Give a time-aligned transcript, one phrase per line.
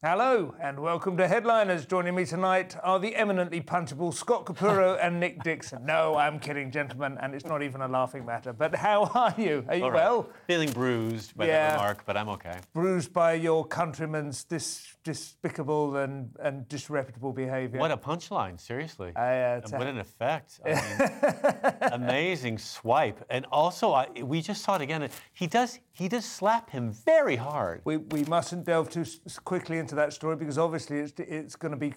[0.00, 1.84] Hello and welcome to Headliners.
[1.84, 5.84] Joining me tonight are the eminently punchable Scott Capurro and Nick Dixon.
[5.84, 8.52] No, I'm kidding, gentlemen, and it's not even a laughing matter.
[8.52, 9.64] But how are you?
[9.68, 9.94] Are you right.
[9.94, 10.30] well?
[10.46, 11.70] Feeling bruised by Yeah.
[11.70, 12.60] that remark, but I'm okay.
[12.72, 17.80] Bruised by your countrymen's dis- despicable and, and disreputable behaviour.
[17.80, 19.10] What a punchline, seriously.
[19.16, 20.60] I, uh, And what an effect.
[20.64, 23.24] I mean, amazing swipe.
[23.30, 25.08] And also, I, we just saw it again.
[25.32, 27.80] He does, he does slap him very hard.
[27.84, 31.72] we, we mustn't delve too s- quickly into that story because obviously it's, it's going
[31.72, 31.92] to be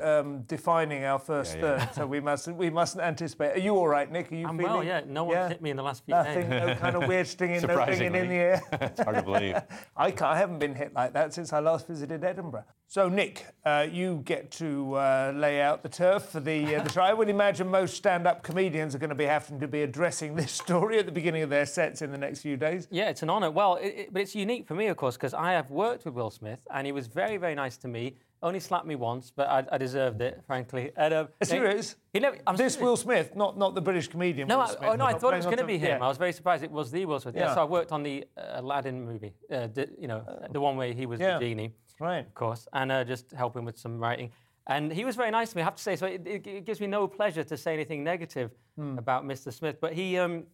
[0.00, 1.84] um, defining our first Yeah, yeah.
[1.86, 1.94] third.
[1.96, 3.56] So we mustn't we mustn't anticipate.
[3.56, 4.30] Are you all right, Nick?
[4.30, 4.72] Are you I'm feeling?
[4.72, 5.00] well, yeah.
[5.06, 6.66] No one's hit me in the last few Nothing, days.
[6.68, 8.62] no kind of weird stinging, no ringing in the air.
[8.72, 9.56] it's hard to believe.
[9.96, 12.64] I, can't, I haven't been hit like that since I last visited Edinburgh.
[12.88, 16.92] So, Nick, uh, you get to uh, lay out the turf for the, uh, the
[16.92, 17.00] show.
[17.02, 20.52] I would imagine most stand-up comedians are going to be having to be addressing this
[20.64, 22.86] story at the beginning of their sets in the next few days.
[22.92, 23.50] Yeah, it's an honour.
[23.50, 26.14] Well, it, it- but it's unique for me, of course, because I have worked with
[26.14, 28.14] Will Smith, and he was very, very nice to me.
[28.40, 30.92] Only slapped me once, but I, I deserved it, frankly.
[30.96, 31.96] And, um, Serious?
[32.12, 32.84] He never, I'm This serious.
[32.84, 34.46] Will Smith, not not the British comedian.
[34.46, 35.98] No, I, Smith, oh, no, I thought it was going to be him.
[35.98, 36.04] yeah.
[36.04, 37.34] I was very surprised it was the Will Smith.
[37.34, 37.54] Yeah, Yeah.
[37.54, 40.92] so I worked on the uh, Aladdin movie, uh, di- you know, the one where
[40.92, 41.38] he was Yeah.
[41.38, 42.18] the genie, Right.
[42.26, 44.30] of course, and uh, just helping with some writing.
[44.68, 45.94] And he was very nice to me, I have to say.
[45.96, 48.98] So it, it, it gives me no pleasure to say anything negative Hmm.
[48.98, 49.50] about Mr.
[49.52, 49.76] Smith.
[49.80, 50.44] But he, um,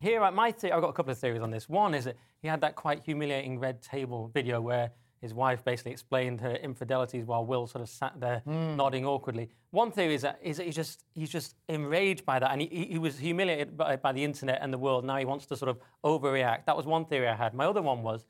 [0.00, 1.68] here, at my the- I've got a couple of theories on this.
[1.68, 5.90] One is that he had that quite humiliating red table video where his wife basically
[5.90, 8.76] explained her infidelities while Will sort of sat there Hmm.
[8.76, 9.50] nodding awkwardly.
[9.72, 12.68] One theory is that, is that he's just he's just enraged by that, and he,
[12.68, 15.04] he, he was humiliated by, by the internet and the world.
[15.04, 16.64] Now he wants to sort of overreact.
[16.66, 17.52] That was one theory I had.
[17.52, 18.24] My other one was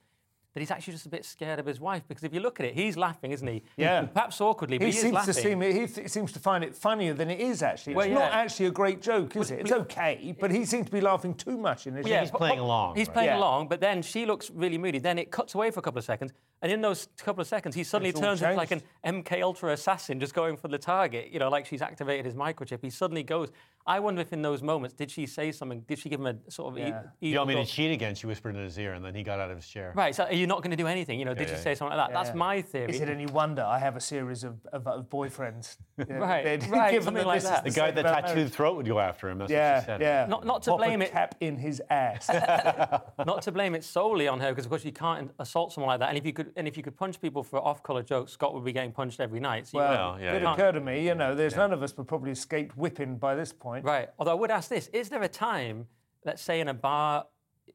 [0.58, 2.66] that he's actually just a bit scared of his wife because if you look at
[2.66, 3.62] it, he's laughing, isn't he?
[3.76, 4.02] Yeah.
[4.12, 5.34] Perhaps awkwardly, but He he, is seems laughing.
[5.34, 7.94] to seem he th- seems to find it funnier than it is actually.
[7.94, 9.60] Well, it's not actually a great joke, is it?
[9.60, 12.06] It's okay, but he seems to be laughing too much in this.
[12.06, 13.14] Yeah, he's playing along, He's right?
[13.14, 13.38] playing Yeah.
[13.38, 14.98] along, but then she looks really moody.
[14.98, 17.76] Then it cuts away for a couple of seconds, and in those couple of seconds,
[17.76, 18.82] he suddenly It's all turns into like an.
[19.04, 21.30] MK Ultra assassin, just going for the target.
[21.30, 22.80] You know, like she's activated his microchip.
[22.82, 23.50] He suddenly goes.
[23.88, 25.81] I wonder if in those moments did she say something?
[25.88, 26.78] Did she give him a sort of?
[26.78, 27.03] e- Yeah.
[27.22, 27.69] e- You want me to look?
[27.69, 28.15] cheat again?
[28.15, 29.93] She whispered in his ear, and then he got out of his chair.
[29.97, 30.15] Right.
[30.15, 31.19] So are you not going to do anything?
[31.19, 32.15] You know, did yeah, you say something like that?
[32.15, 32.34] That's Yeah.
[32.49, 32.91] my theory.
[32.91, 35.78] Is it any wonder I have a series of, of, of boyfriends?
[36.09, 37.65] Right, right, given something like that.
[37.65, 39.38] The the guy same with the tattooed throat would go after him.
[39.38, 40.00] That's what Yeah, she said.
[40.00, 40.26] yeah.
[40.28, 42.28] Not- not to Pop a blame it- Tap in his ass.
[43.26, 46.00] not to blame it solely on her, because of course you can't assault someone like
[46.00, 46.09] that.
[46.10, 48.65] And if you could, and if you could punch people for off-color jokes, Scott would
[48.65, 49.66] be getting punched every night.
[49.66, 50.53] So you well, Well, yeah, it yeah.
[50.53, 53.53] occurred to me, you know, there's none of us would probably escaped whipping by this
[53.53, 53.78] point.
[53.83, 54.09] Right.
[54.19, 55.87] Although I would ask this: Is there a time,
[56.25, 57.27] let's say in a bar,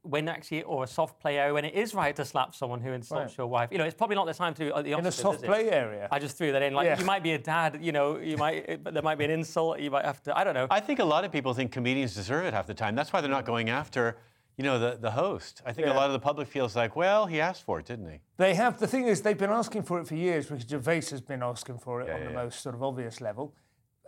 [0.02, 2.92] when actually, or a soft play area, when it is right to slap someone who
[2.92, 3.38] insults Right.
[3.38, 3.70] your wife?
[3.72, 4.74] You know, it's probably not the time to.
[4.74, 6.08] Uh, the In a opposite, soft is play area.
[6.12, 6.74] I just threw that in.
[6.74, 7.00] Like Yeah.
[7.00, 7.80] you might be a dad.
[7.82, 9.80] You know, you might, but there might be an insult.
[9.80, 10.38] You might have to.
[10.38, 10.68] I don't know.
[10.70, 12.96] I think a lot of people think comedians deserve it half the time.
[12.96, 14.18] That's why they're not going after,
[14.58, 15.62] you know, the, the host.
[15.66, 15.94] I think Yeah.
[15.94, 18.20] a lot of the public feels like, well, he asked for it, didn't he?
[18.38, 18.80] They have.
[18.80, 21.78] The thing is, they've been asking for it for years because Gervais has been asking
[21.78, 22.44] for it Yeah, on yeah, the yeah.
[22.44, 23.54] most sort of obvious level.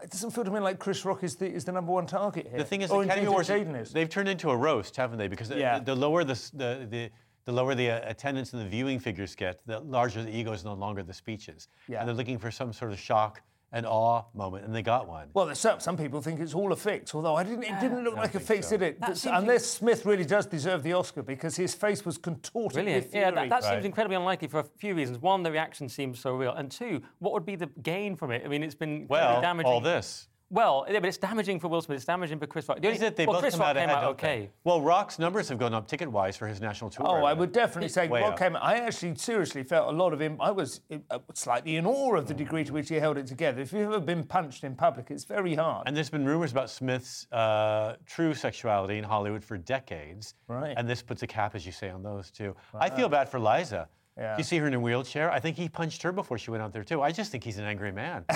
[0.03, 2.47] It doesn't feel to me like Chris Rock is the, is the number one target
[2.49, 2.57] here.
[2.57, 3.91] The thing is, or Academy Awards, is.
[3.91, 5.27] they've turned into a roast, haven't they?
[5.27, 5.79] Because the- Yeah.
[5.79, 7.09] the, the lower the, the, the,
[7.45, 10.65] the lower the uh, attendance and the viewing figures get, the larger the ego is
[10.65, 11.69] no longer the speeches.
[11.87, 11.99] Yeah.
[11.99, 13.41] And they're looking for some sort of shock
[13.75, 15.27] and awe moment, and they got one.
[15.33, 18.05] Well, there's some, some people think it's all a fix, although I didn't, it didn't
[18.05, 18.77] look like a fix, so.
[18.77, 18.99] did it?
[19.01, 22.75] That But- seems unless Smith really does deserve the Oscar because his face was contorted
[22.75, 23.03] Brilliant.
[23.07, 23.49] with Yeah, fury.
[23.49, 25.17] that, that seems incredibly unlikely for a few reasons.
[25.21, 28.43] One, the reaction seems so real, and two, what would be the gain from it?
[28.45, 29.69] I mean, it's been well, damaging.
[29.69, 30.29] all this.
[30.55, 31.97] Well, yeah, but it's damaging for Will Smith.
[31.97, 32.79] It's damaging for Chris Rock.
[32.79, 33.15] The Is only- it?
[33.17, 34.27] They well, both Chris come Rock out came ahead, out don't they?
[34.43, 34.49] okay.
[34.63, 37.05] Well, Rock's numbers have gone up ticket-wise for his national tour.
[37.07, 38.39] Oh, I would definitely say Way what up.
[38.39, 38.55] came.
[38.55, 40.37] I actually seriously felt a lot of him.
[40.39, 40.79] I was
[41.11, 43.61] uh, slightly in awe of the degree to which he held it together.
[43.61, 45.87] If you've ever been punched in public, it's very hard.
[45.87, 50.35] And there's been rumors about Smith's uh, true sexuality in Hollywood for decades.
[50.47, 50.73] Right.
[50.77, 52.55] And this puts a cap, as you say, on those two.
[52.73, 53.89] I feel bad for Liza.
[54.17, 54.37] Yeah.
[54.37, 55.29] You see her in a wheelchair.
[55.29, 57.01] I think he punched her before she went out there too.
[57.01, 58.23] I just think he's an angry man.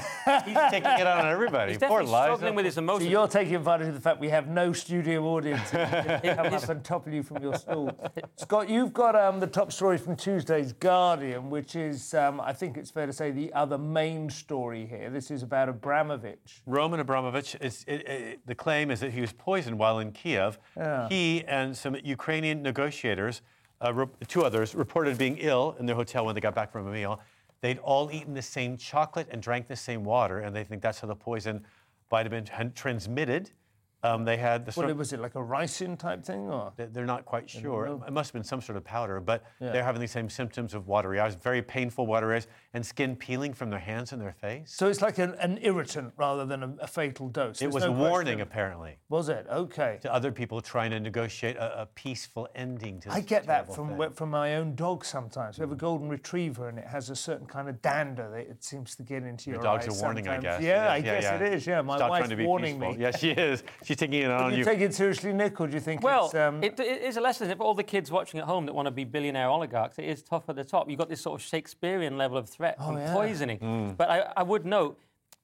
[0.46, 1.72] he's taking it out on everybody.
[1.72, 2.24] He's Poor Liza.
[2.24, 5.74] struggling with his So you're taking advantage of the fact we have no studio audience.
[5.74, 7.98] and you can come up and topple you from your stool.
[8.36, 12.76] Scott, you've got um, the top story from Tuesday's Guardian, which is, um, I think
[12.76, 15.10] it's fair to say, the other main story here.
[15.10, 16.62] This is about Abramovich.
[16.66, 20.60] Roman Abramovich, is, it, it, the claim is that he was poisoned while in Kiev.
[21.08, 23.42] He and some Ukrainian negotiators,
[23.84, 26.88] uh, re- two others, reported being ill in their hotel when they got back from
[26.88, 27.20] a meal.
[27.62, 31.00] they'd all eaten the same chocolate and drank the same water, and they think that's
[31.00, 31.64] how the poison
[32.12, 33.52] might have been transmitted.
[34.02, 37.06] Um, they had the What was it like a ricin type thing, or they- they're
[37.06, 37.86] not quite sure.
[38.08, 39.72] It must have been some sort of powder, but Yeah.
[39.72, 43.54] they're having the same symptoms of watery eyes, very painful watery eyes, and skin peeling
[43.54, 44.72] from their hands and their face.
[44.72, 47.58] so it's like an, an irritant rather than a, a fatal dose.
[47.58, 48.42] it There's was no a warning, question.
[48.42, 49.46] apparently, Was it?
[49.52, 49.98] Okay.
[50.02, 53.98] to other people trying to negotiate a, a peaceful ending to I get that from
[53.98, 54.12] thing.
[54.12, 55.58] from my own dog sometimes.
[55.60, 58.64] We have a golden retriever and it has a certain kind of dander that it
[58.64, 60.62] seems to get into your, Your dog's eyes a warning, I guess.
[60.62, 61.04] Yeah, It I is.
[61.04, 61.68] guess it is.
[61.68, 62.94] Yeah, my Stop wife's trying to be warning peaceful.
[62.96, 63.02] me.
[63.02, 63.64] Yeah, she is.
[63.90, 64.66] She's taking it on Do you you.
[64.66, 66.36] take it seriously, Nick, or do you think Well, it's...
[66.36, 68.86] Um, it, it is a lesson for all the kids watching at home that want
[68.86, 69.98] to be billionaire oligarchs.
[69.98, 70.88] It is tough at the top.
[70.92, 73.14] You've got this sort of Shakespearean level of threat from Oh, yeah.
[73.14, 73.58] poisoning.
[73.58, 73.98] Mm.
[73.98, 75.00] But I, I would note,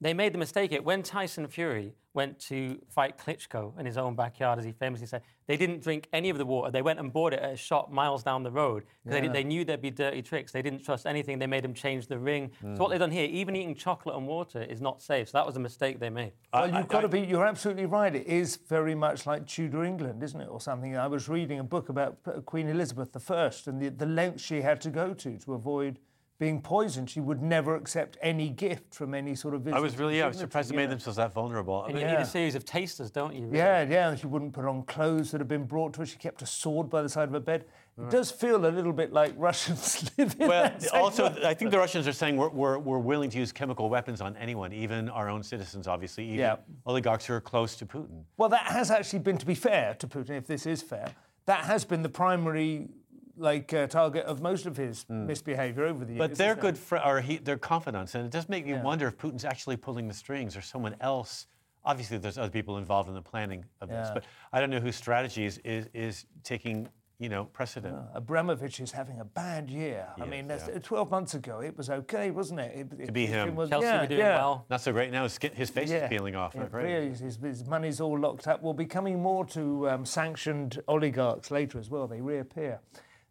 [0.06, 0.84] they made the mistake here.
[0.84, 5.24] When Tyson Fury went to fight Klitschko in his own backyard, as he famously said,
[5.48, 6.70] they didn't drink any of the water.
[6.70, 9.44] They went and bought it at a shop miles down the road because they, they
[9.44, 10.52] knew there'd be dirty tricks.
[10.52, 11.40] They didn't trust anything.
[11.40, 12.52] They made him change the ring.
[12.62, 15.30] So what they've done here, even eating chocolate and water, is not safe.
[15.30, 16.34] So that was a mistake they made.
[16.54, 17.22] Well, you've got to be.
[17.22, 18.14] You're absolutely right.
[18.16, 20.96] It is very much like Tudor England, isn't it, or something?
[20.96, 24.82] I was reading a book about Queen Elizabeth I and the, the lengths she had
[24.82, 25.98] to go to to avoid
[26.38, 27.10] being poisoned.
[27.10, 29.62] She would never accept any gift from any sort of.
[29.62, 29.78] Visitor.
[29.78, 30.90] I was really, yeah, I was surprised they you made know.
[30.92, 31.84] themselves that vulnerable.
[31.84, 33.46] I And mean, you need a series of tasters, don't you?
[33.46, 33.58] really?
[33.58, 34.10] Yeah, yeah.
[34.10, 36.06] and She wouldn't put on clothes that had been brought to her.
[36.06, 37.66] She kept a sword by the side of her bed.
[37.98, 38.10] It mm.
[38.10, 41.40] does feel a little bit like Russians live in Well, that same also, world.
[41.46, 44.36] I think the Russians are saying we're, we're, we're willing to use chemical weapons on
[44.36, 46.56] anyone, even our own citizens, obviously, even Yeah.
[46.86, 48.24] oligarchs who are close to Putin.
[48.36, 51.16] Well, that has actually been, to be fair to Putin, if this is fair,
[51.46, 52.90] that has been the primary
[53.38, 56.20] like uh, target of most of his misbehaviour over the years.
[56.20, 58.84] But they're good, fr- or he, they're confidants, and it does make me Yeah.
[58.84, 61.48] wonder if Putin's actually pulling the strings or someone else.
[61.84, 64.96] Obviously, there's other people involved in the planning of this, but I don't know whose
[64.96, 66.88] strategy is, is, is taking,
[67.20, 67.96] you know, precedent.
[68.16, 70.08] Abramovich is having a bad year.
[70.20, 70.80] I He mean, is, that's- yeah.
[70.82, 72.88] 12 months ago, it was okay, wasn't it?
[73.00, 73.56] it To be it him.
[73.56, 74.36] was- Chelsea yeah, were doing yeah.
[74.38, 74.66] well.
[74.68, 75.24] Not so great now.
[75.24, 76.06] His, his face Yeah.
[76.06, 76.54] is peeling off.
[76.56, 76.74] Yeah, right?
[76.86, 78.64] really, his, his money's all locked up.
[78.64, 82.08] We'll be coming more to um, sanctioned oligarchs later as well.
[82.08, 82.80] They reappear.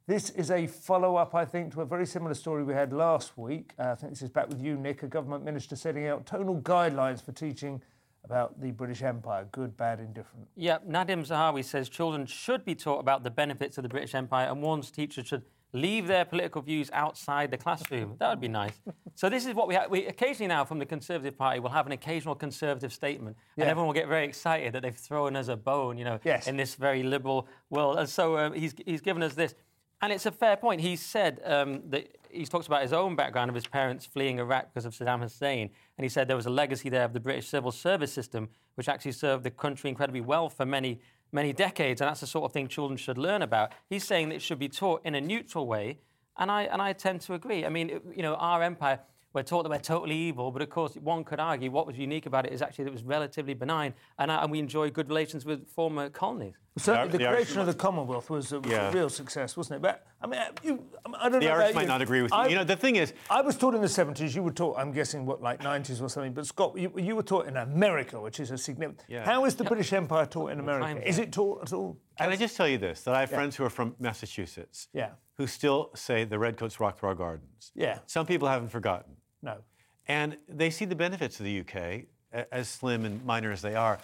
[0.06, 3.38] This is a follow up, I think, to a very similar story we had last
[3.38, 3.72] week.
[3.78, 6.60] Uh, I think this is back with you, Nick, a government minister setting out tonal
[6.60, 7.80] guidelines for teaching
[8.22, 10.46] about the British Empire good, bad, indifferent.
[10.56, 14.48] Yeah, Nadhim Zahawi says children should be taught about the benefits of the British Empire
[14.50, 15.42] and warns teachers should
[15.72, 18.14] leave their political views outside the classroom.
[18.20, 18.80] That would be nice.
[19.14, 19.90] so this is what we have.
[19.90, 23.70] We occasionally now from the Conservative Party will have an occasional Conservative statement, and Yeah.
[23.70, 26.46] everyone will get very excited that they've thrown us a bone, you know, Yes.
[26.46, 27.98] in this very liberal world.
[27.98, 29.54] And so um, he's he's given us this.
[30.04, 30.82] And it's a fair point.
[30.82, 34.66] He said um, that he talks about his own background of his parents fleeing Iraq
[34.68, 35.70] because of Saddam Hussein.
[35.96, 38.86] And he said there was a legacy there of the British civil service system, which
[38.86, 41.00] actually served the country incredibly well for many,
[41.32, 42.02] many decades.
[42.02, 43.72] And that's the sort of thing children should learn about.
[43.88, 46.00] He's saying that it should be taught in a neutral way.
[46.36, 47.64] And I, and I tend to agree.
[47.64, 49.00] I mean, it- you know, our empire,
[49.34, 52.26] we're taught that we're totally evil, but of course, one could argue what was unique
[52.26, 55.08] about it is actually that it was relatively benign, and, uh, and we enjoy good
[55.08, 56.54] relations with former colonies.
[56.76, 58.92] Certainly, The the, Irish creation of the Commonwealth was a, was a Yeah.
[58.92, 59.82] real success, wasn't it?
[59.82, 60.84] But I mean, you,
[61.20, 61.52] I don't The know.
[61.52, 61.86] Irish about might you.
[61.88, 62.36] not agree with you.
[62.36, 64.76] I- you know, the thing is, I was taught in the 70s, you were taught,
[64.78, 68.20] I'm guessing, what, like 90s or something, but Scott, you, you were taught in America,
[68.20, 69.04] which is a significant.
[69.08, 69.24] Yeah.
[69.24, 70.86] How is the British Empire taught in America?
[70.86, 71.96] times, Is it taught at all?
[72.18, 73.02] Can I just tell you this?
[73.02, 75.10] That I have friends who are from Massachusetts Yeah.
[75.36, 77.70] who still say the Redcoats rocked our gardens.
[77.76, 77.98] Yeah.
[78.06, 79.16] Some people haven't forgotten.
[79.44, 79.58] No.
[80.08, 82.04] And they see the benefits of the UK,
[82.50, 83.98] as slim and minor as they are,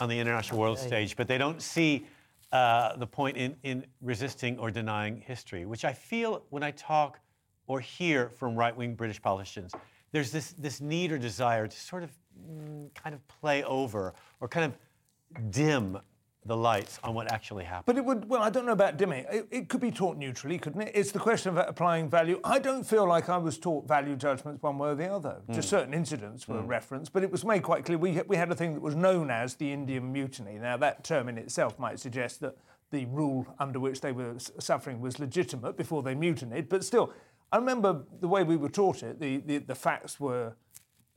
[0.00, 2.06] on the international world stage, but they don't see
[2.52, 7.20] uh, the point in, in resisting or denying history, which I feel when I talk
[7.66, 9.72] or hear from right wing British politicians.
[10.12, 12.10] There's this, this need or desire to sort of
[12.48, 15.98] mm, kind of play over or kind of dim
[16.46, 17.86] the lights on what actually happened.
[17.86, 19.26] But it would, well, I don't know about dimming.
[19.30, 20.92] It, it could be taught neutrally, couldn't it?
[20.94, 22.40] It's the question of applying value.
[22.44, 25.40] I don't feel like I was taught value judgments one way or the other.
[25.46, 25.52] Hmm.
[25.54, 27.98] Just certain incidents were referenced, but it was made quite clear.
[27.98, 30.58] We, had- we had a thing that was known as the Indian Mutiny.
[30.58, 32.56] Now, that term in itself might suggest that
[32.92, 37.12] the rule under which they were suffering was legitimate before they mutinied, but still,
[37.50, 40.54] I remember the way we were taught it, the, the, the facts were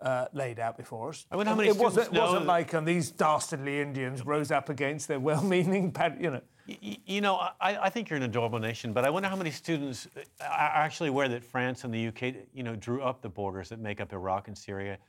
[0.01, 1.25] uh, laid out before us.
[1.32, 4.70] I wonder how many it wasn't, know wasn't like um, these dastardly Indians rose up
[4.70, 6.41] against their well-meaning, you know.
[6.82, 10.08] You know, I, I think you're an adorable nation, but I wonder how many students
[10.15, 13.70] uh, are actually aware that France and the UK, you know, drew up the borders
[13.70, 15.00] that make up Iraq and Syria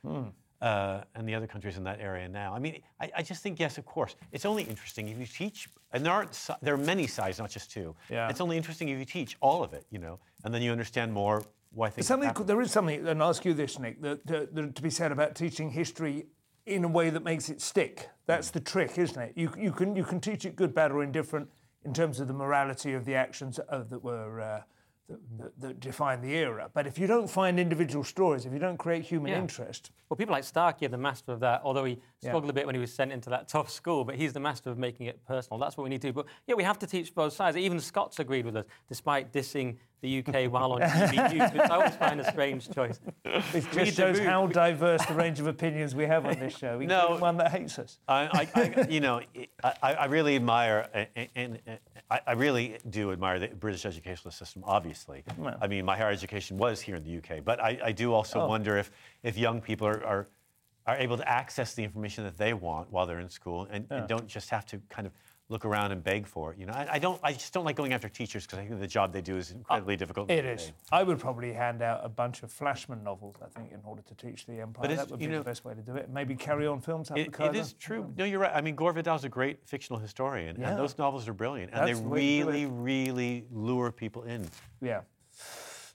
[0.61, 2.53] uh, and the other countries in that area now.
[2.53, 4.15] I mean, I, I just think yes, of course.
[4.31, 7.71] It's only interesting if you teach, and there aren't there are many sides, not just
[7.71, 7.95] two.
[8.09, 8.29] Yeah.
[8.29, 11.13] It's only interesting if you teach all of it, you know, and then you understand
[11.13, 12.07] more why things.
[12.07, 14.89] Something, there is something, and I'll ask you this, Nick, that, that, that to be
[14.89, 16.27] said about teaching history
[16.65, 18.09] in a way that makes it stick.
[18.25, 19.33] That's the trick, isn't it?
[19.35, 21.49] You, you, can, you can teach it good, bad, or indifferent
[21.83, 24.61] in terms of the morality of the actions of, that were uh,
[25.39, 26.69] that, that define the era.
[26.73, 29.39] But if you don't find individual stories, if you don't create human Yeah.
[29.39, 32.65] interest, Well, people like Starkey are the master of that, although he struggled a bit
[32.65, 35.25] when he was sent into that tough school, but he's the master of making it
[35.25, 35.59] personal.
[35.59, 36.13] That's what we need to do.
[36.13, 37.57] But yeah, we have to teach both sides.
[37.57, 41.75] Even Scots agreed with us, despite dissing the UK while on TV News, which I
[41.75, 42.99] always find a strange choice.
[43.25, 46.79] it just shows how diverse the range of opinions we have on this show.
[46.91, 47.15] No.
[47.17, 47.99] one that hates us.
[48.07, 49.21] I, I, I, you know,
[49.63, 51.79] I, I really admire, and, and, and
[52.09, 54.63] I, I really do admire the British educational system.
[54.65, 55.55] Obviously, Well.
[55.61, 58.41] I mean, my higher education was here in the UK, but I, I do also
[58.41, 58.47] Oh.
[58.47, 58.89] wonder if
[59.23, 60.27] if young people are, are
[60.87, 64.07] are able to access the information that they want while they're in school, and, and
[64.07, 65.13] don't just have to kind of
[65.51, 66.57] look around and beg for it.
[66.57, 68.79] You know, I, I don't, I just don't like going after teachers because I think
[68.79, 70.31] the job they do is oh, incredibly difficult.
[70.31, 70.71] It is.
[70.91, 74.15] I would probably hand out a bunch of Flashman novels, I think, in order to
[74.15, 74.95] teach the Empire.
[74.95, 76.09] That would be know- the best way to do it.
[76.09, 77.11] Maybe carry on films.
[77.15, 78.11] It, it is true.
[78.17, 78.51] No, you're right.
[78.53, 80.69] I mean, Gore Vidal's a great fictional historian, Yeah.
[80.69, 83.91] and those novels are brilliant, and That's they the way to do really, really lure
[83.91, 84.47] people in.
[84.81, 85.01] Yeah.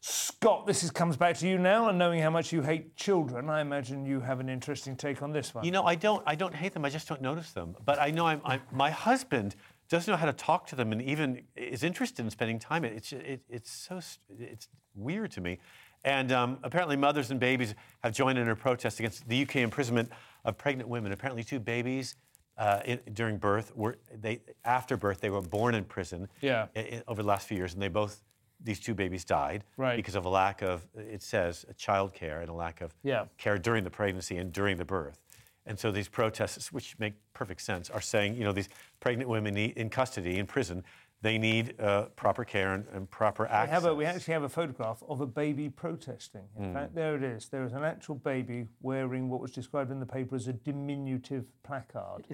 [0.09, 3.51] Scott, this is, comes back to you now, and knowing how much you hate children,
[3.51, 5.65] I imagine you have an interesting take on this one.
[5.65, 6.85] You know, I don't, I don't hate them.
[6.85, 7.75] I just don't notice them.
[7.85, 9.57] But I know I'm, I'm my husband
[9.89, 12.85] doesn't know how to talk to them, and even is interested in spending time.
[12.85, 13.99] It's, it, it's so,
[14.39, 15.59] it's weird to me.
[16.05, 20.09] And um, apparently, mothers and babies have joined in a protest against the UK imprisonment
[20.45, 21.11] of pregnant women.
[21.11, 22.15] Apparently, two babies
[22.59, 26.29] uh, in, during birth were they after birth they were born in prison.
[26.43, 26.67] Yeah.
[26.77, 28.23] i- i- over the last few years, and they both.
[28.63, 29.97] These two babies died Right.
[29.97, 33.27] because of a lack of, it says, child care and a lack of Yeah.
[33.39, 35.21] care during the pregnancy and during the birth.
[35.67, 38.69] And so these protests, which make perfect sense, are saying, you know, these
[39.01, 40.85] pregnant women need, in custody, in prison,
[41.23, 43.73] they need uh, proper care and, and proper We, access.
[43.83, 46.45] have a, we actually have a photograph of a baby protesting.
[46.59, 47.49] In fact, there it is.
[47.49, 51.45] There is an actual baby wearing what was described in the paper as a diminutive
[51.63, 52.25] placard.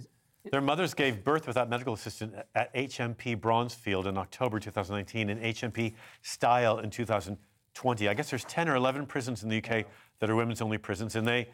[0.51, 5.95] Their mothers gave birth without medical assistance at HMP Bronzefield in October 2019 and HMP
[6.23, 8.09] Styal in 2020.
[8.09, 9.87] I guess there's 10 or 11 prisons in the UK
[10.19, 11.49] that are women's only prisons, and they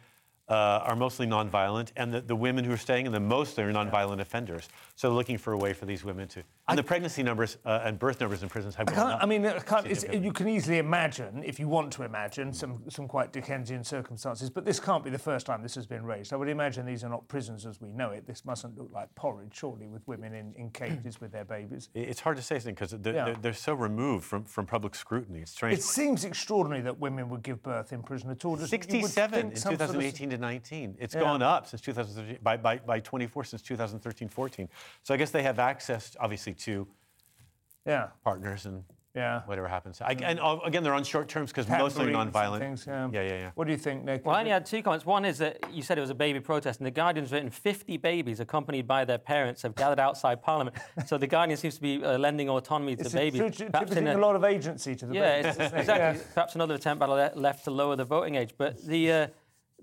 [0.49, 3.71] uh, are mostly nonviolent, and the, the women who are staying in them mostly are
[3.71, 4.67] nonviolent offenders.
[4.95, 6.43] So they're looking for a way for these women to.
[6.67, 9.19] And the pregnancy numbers uh, and birth numbers in prisons have I, gone up.
[9.23, 13.31] I mean, I you can easily imagine, if you want to imagine, some, some quite
[13.31, 16.33] Dickensian circumstances, but this can't be the first time this has been raised.
[16.33, 18.25] I would imagine these are not prisons as we know it.
[18.25, 21.89] This mustn't look like porridge, surely, with women in, in cages with their babies.
[21.93, 23.25] It's hard to say something because they're, Yeah.
[23.25, 25.41] they're, they're so removed from, from public scrutiny.
[25.41, 25.77] It's strange.
[25.77, 28.57] It seems extraordinary that women would give birth in prison at all.
[28.57, 30.95] Just- 67 in some sort of- 2018 to 19.
[30.99, 31.21] It's Yeah.
[31.21, 34.69] gone up since 2013, by, by, by 24 since 2013 14.
[35.03, 36.87] So I guess they have access, obviously, to
[37.85, 38.83] Yeah, partners and
[39.15, 39.41] yeah.
[39.45, 39.99] whatever happens.
[40.01, 42.59] I, and uh, again, they're on short terms because mostly Tambourines and nonviolent.
[42.59, 43.09] Things, yeah.
[43.11, 43.51] yeah, yeah, yeah.
[43.55, 44.25] What do you think, Nick?
[44.25, 45.05] Well, I only had two comments.
[45.05, 47.97] One is that you said it was a baby protest, and the Guardian's written 50
[47.97, 50.75] babies accompanied by their parents have gathered outside Parliament.
[51.07, 53.41] so the Guardian seems to be uh, lending autonomy to it's babies.
[53.41, 55.79] attri- Perhaps in attributing a lot of agency to the Yeah, babies, it's, isn't it?
[55.81, 56.19] exactly.
[56.21, 56.33] Yeah.
[56.35, 58.53] Perhaps another attempt by the left to lower the voting age.
[58.57, 59.27] But the uh,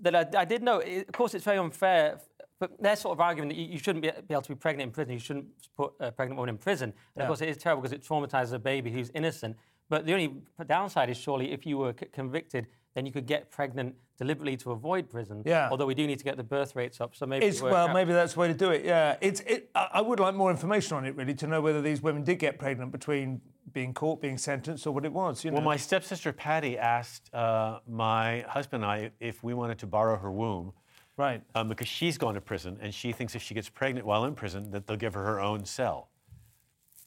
[0.01, 2.19] that I, I did know, of course, it's very unfair.
[2.59, 4.91] But they're sort of arguing that you, shouldn't be, be able to be pregnant in
[4.91, 5.13] prison.
[5.13, 6.89] You shouldn't put a pregnant woman in prison.
[6.89, 7.23] And Yeah.
[7.23, 9.55] of course, it is terrible because it traumatizes a baby who's innocent.
[9.89, 12.65] But the only downside is surely if you were c- convicted,
[12.97, 15.43] then you could get pregnant deliberately to avoid prison.
[15.45, 15.69] Yeah.
[15.69, 17.87] Although we do need to get the birth rates up, so maybe It's, work well,
[17.89, 17.93] out.
[17.93, 18.83] maybe that's the way to do it.
[18.83, 19.41] Yeah, it's.
[19.41, 22.23] It, I I would like more information on it, really, to know whether these women
[22.23, 23.39] did get pregnant between
[23.71, 25.45] being caught, being sentenced, or what it was.
[25.45, 25.57] You know.
[25.57, 30.17] Well, my stepsister Patty asked uh, my husband and I if we wanted to borrow
[30.17, 30.73] her womb
[31.17, 31.43] right.
[31.53, 34.33] um, because she's gone to prison and she thinks if she gets pregnant while in
[34.33, 36.09] prison that they'll give her her own cell.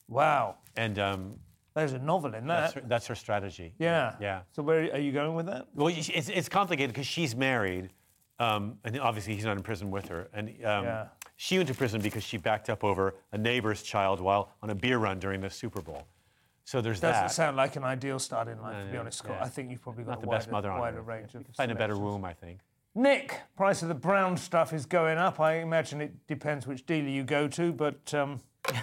[0.06, 0.56] Wow.
[0.76, 1.37] And um,
[1.75, 2.83] There's a novel in that's, that.
[2.83, 3.75] her, that's her strategy.
[3.79, 4.17] yeah.
[4.21, 4.41] Yeah.
[4.53, 5.67] So where are you going with that?
[5.75, 7.91] Well, it's, it's complicated because she's married,
[8.39, 10.29] um, and obviously he's not in prison with her.
[10.33, 11.07] And um, Yeah.
[11.37, 14.75] she went to prison because she backed up over a neighbor's child while on a
[14.75, 16.05] beer run during the Super Bowl.
[16.65, 19.19] So there's that Doesn't sound like an ideal start in life, No, to be honest,
[19.19, 19.37] Scott.
[19.41, 19.45] yeah.
[19.45, 21.07] I think you've probably got not a the wider, best mother on wider earth.
[21.07, 21.45] range of.
[21.57, 22.61] Find a better womb, I think.
[22.95, 25.39] Nick, price of the brown stuff is going up.
[25.41, 28.41] I imagine it depends which dealer you go to, but um,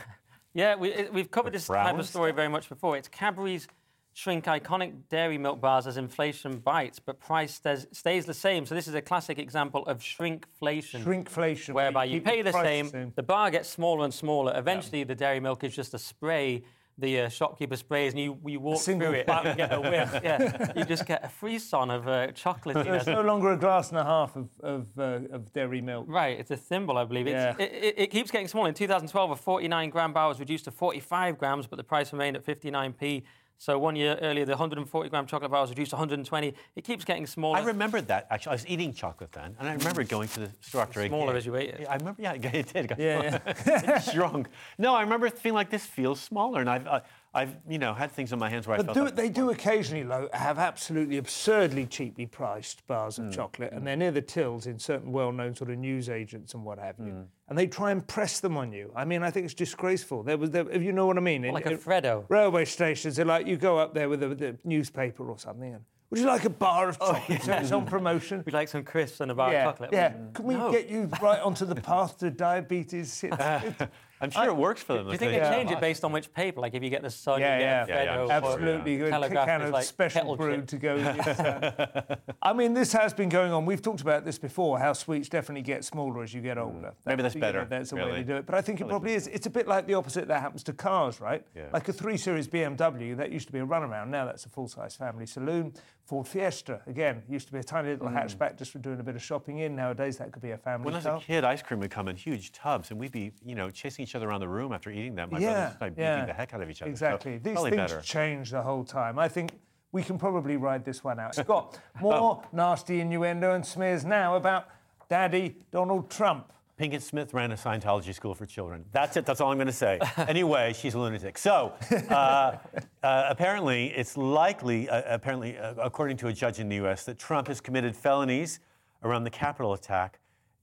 [0.58, 2.98] Yeah, we, we've covered this type of story very much before.
[2.98, 3.68] It's Cadbury's
[4.14, 8.66] shrink iconic dairy milk bars as inflation bites, but price stays, stays the same.
[8.66, 11.04] So this is a classic example of shrinkflation.
[11.04, 11.76] shrinkflation.
[11.76, 14.52] whereby you pay the same, the bar gets smaller and smaller.
[14.58, 16.64] Eventually, the dairy milk is just a spray.
[17.00, 19.30] The uh, shopkeeper sprays, and you, you walk through it.
[19.30, 20.20] and get a whiff.
[20.24, 23.06] yeah, you just get a frisson of uh, There's chocolatiness.
[23.06, 26.06] no longer a glass and a half of, of, uh, of dairy milk.
[26.10, 27.28] Right, it's a thimble, I believe.
[27.28, 27.56] It's, Yeah.
[27.60, 28.70] it, it, it keeps getting smaller.
[28.70, 32.36] In 2012, a 49 gram bar was reduced to 45 grams, but the price remained
[32.36, 33.24] at 59p.
[33.60, 36.54] So one year earlier, the 140 gram chocolate bar was reduced to 120.
[36.76, 37.58] It keeps getting smaller.
[37.58, 38.52] I remembered that actually.
[38.52, 41.36] I was eating chocolate then, and I remember going to the store after I Smaller
[41.36, 41.80] as you ate it.
[41.82, 42.22] Yeah, I remember.
[42.22, 42.76] Yeah, it did.
[42.76, 43.96] It got Yeah, smaller.
[43.98, 44.48] it shrunk.
[44.78, 47.00] No, I remember feeling like this feels smaller, and I've uh,
[47.34, 49.52] I've you know had things on my hands where I felt do, like- they do
[49.52, 53.32] occasionally though, have absolutely absurdly cheaply priced bars of Hmm.
[53.32, 56.80] chocolate, and they're near the tills in certain well-known sort of news agents and what
[56.80, 57.22] have you, Hmm.
[57.50, 58.92] and they try and press them on you.
[58.96, 60.24] I mean, I think it's disgraceful.
[60.24, 62.26] There was, there, if you know what I mean, in- Like a in Freddo.
[62.30, 65.74] railway stations, they're like you go up there with a, with a newspaper or something,
[65.76, 67.44] and would you like a bar of chocolate?
[67.44, 68.42] So it's on promotion.
[68.46, 69.90] We'd like some crisps and a bar yeah, of chocolate.
[69.92, 70.14] yeah.
[70.34, 70.72] Can we No.
[70.72, 73.24] get you right onto the path to diabetes?
[73.26, 75.06] It's- it's- I'm sure it works for them.
[75.06, 75.52] Do you think They- they Yeah.
[75.56, 76.62] change it based on which paper?
[76.62, 77.86] Like if you get the Sun, Yeah, you yeah.
[77.86, 78.98] get a Yeah, yeah, Freddo, I'm or Absolutely, yeah.
[78.98, 79.10] good.
[79.12, 80.96] Telegraph kind of like special kettle brew to go.
[80.96, 83.66] with it, I mean, this has been going on.
[83.66, 84.80] We've talked about this before.
[84.80, 86.66] How sweets definitely get smaller as you get mm.
[86.66, 86.94] older.
[87.06, 88.18] Maybe that's you know, better, that's the way really.
[88.20, 88.46] to do it.
[88.46, 89.28] But I think it probably is.
[89.28, 91.46] It's a bit like the opposite that happens to cars, right?
[91.56, 91.64] Yeah.
[91.72, 94.08] Like a three series BMW that used to be a runaround.
[94.10, 95.74] Now that's a full size family saloon.
[96.08, 98.16] Ford Fiesta again used to be a tiny little mm.
[98.16, 99.76] hatchback just for doing a bit of shopping in.
[99.76, 101.18] Nowadays that could be a family When I was car.
[101.18, 104.07] a kid, ice cream would come in huge tubs, and we'd be, you know, chasing
[104.08, 105.30] each other around the room after eating them.
[105.32, 106.26] My yeah, brothers and I beating yeah.
[106.26, 106.90] the heck out of each other.
[106.90, 107.38] So Exactly.
[107.38, 108.02] These probably things better.
[108.02, 109.20] change the whole time.
[109.20, 109.52] I think
[109.92, 111.36] we can probably ride this one out.
[111.44, 114.68] Scott, more nasty innuendo and smears now about
[115.10, 116.52] Daddy Donald Trump.
[116.80, 118.86] Pinkett Smith ran a Scientology school for children.
[118.92, 119.26] That's it.
[119.26, 120.00] That's all I'm going to say.
[120.28, 121.40] anyway, she's a lunatic.
[121.40, 121.74] So,
[122.10, 122.58] uh, uh,
[123.04, 127.48] apparently, it's likely, uh, apparently, uh, according to a judge in the U.S., that Trump
[127.48, 128.60] has committed felonies
[129.02, 130.20] around the Capitol attack,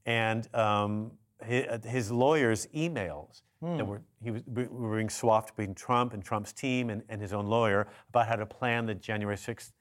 [0.07, 1.11] and um,
[1.45, 6.53] his, his lawyers' emails that were he was were being swapped between Trump and Trump's
[6.53, 9.73] team and, and his own lawyer about how to plan the January 6th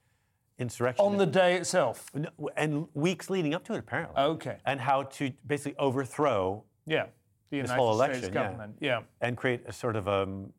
[0.60, 1.05] insurrection.
[1.05, 2.12] On the day itself.
[2.55, 4.22] And weeks leading up to it, apparently.
[4.22, 4.58] Okay.
[4.65, 7.08] And how to basically overthrow Yeah.
[7.50, 8.43] The this United whole States election, yeah.
[8.43, 8.77] government.
[8.79, 9.01] Yeah.
[9.22, 10.51] and create a sort of, um,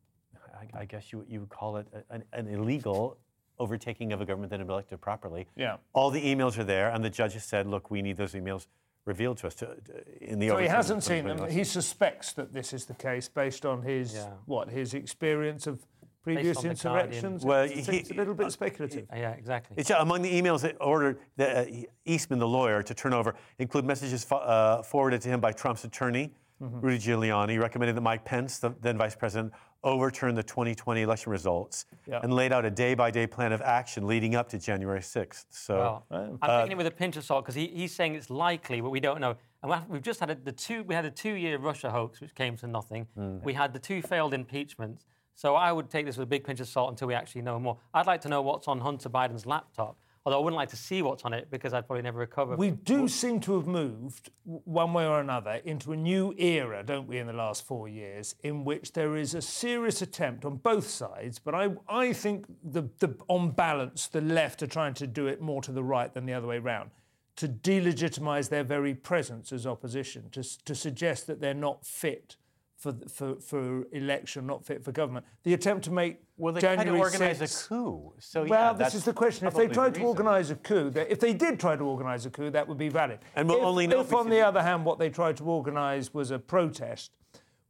[0.75, 3.17] I, I guess you, you would call it an, an illegal
[3.59, 5.47] overtaking of a government that had been elected properly.
[5.57, 5.77] Yeah.
[5.93, 8.67] All the emails are there, and the judge has said, look, we need those emails
[9.05, 11.51] revealed to us to, to- in the So he hasn't the seen them.
[11.51, 14.31] He suspects that this is the case based on his Yeah.
[14.47, 15.85] what his experience of
[16.23, 17.45] previous on insurrections.
[17.45, 19.07] Well, it's, he- it's a little bit speculative.
[19.15, 19.77] Yeah, exactly.
[19.79, 23.35] It's uh, among the emails that ordered the, uh, Eastman, the lawyer, to turn over
[23.59, 26.33] include messages fo- uh, forwarded to him by Trump's attorney,
[26.63, 26.81] Mm-hmm.
[26.81, 29.53] Rudy Giuliani, recommending that Mike Pence, the then vice president,
[29.85, 32.21] overturn the 2020 election results Yeah.
[32.23, 35.45] and laid out a day-by-day plan of action leading up to January 6th.
[35.51, 38.15] So, Well, I'm taking uh, it with a pinch of salt because he, he's saying
[38.15, 39.37] it's likely, but we don't know.
[39.63, 40.83] And we have- we've just had a, the two.
[40.85, 43.07] We had a two-year Russia hoax, which came to nothing.
[43.15, 43.39] Hmm.
[43.43, 45.07] We had the two failed impeachments.
[45.37, 47.59] So I would take this with a big pinch of salt until we actually know
[47.59, 47.79] more.
[47.93, 51.03] I'd like to know what's on Hunter Biden's laptop, although I wouldn't like to see
[51.03, 52.57] what's on it because I'd probably never recover.
[52.57, 57.07] We do seem to have moved, one way or another, into a new era, don't
[57.07, 60.89] we, in the last four years, in which there is a serious attempt on both
[60.89, 61.39] sides.
[61.39, 65.43] But I, I think, the, the, on balance, the left are trying to do it
[65.43, 66.91] more to the right than the other way round,
[67.37, 72.37] to delegitimise their very presence as opposition, to, to suggest that they're not fit.
[72.77, 75.25] For, for, for election, not fit for government.
[75.45, 78.13] The attempt to make well, they January tried to organize 6th a coup.
[78.19, 79.47] So, well, yeah, this is the question.
[79.47, 82.27] If they probably the tried to organise a coup, if they did try to organise
[82.27, 83.21] a coup, that would be valid.
[83.37, 85.37] And we'll if, only know if if on the the- other hand, what they tried
[85.39, 87.13] to organise was a protest,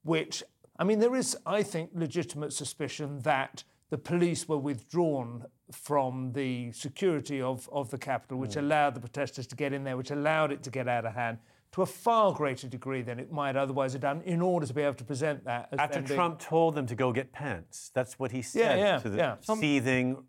[0.03, 0.43] which,
[0.79, 6.73] I mean, there is, I think, legitimate suspicion that the police were withdrawn from the
[6.73, 8.61] security of, of the capital, which hmm.
[8.61, 11.39] allowed the protesters to get in there, which allowed it to get out of hand
[11.75, 14.81] to a far greater degree than it might otherwise have done in order to be
[14.81, 17.91] able to present that as After them being- Trump told them to go get Pence,
[17.93, 19.35] that's what he said yeah, to the yeah.
[19.41, 20.23] Seething,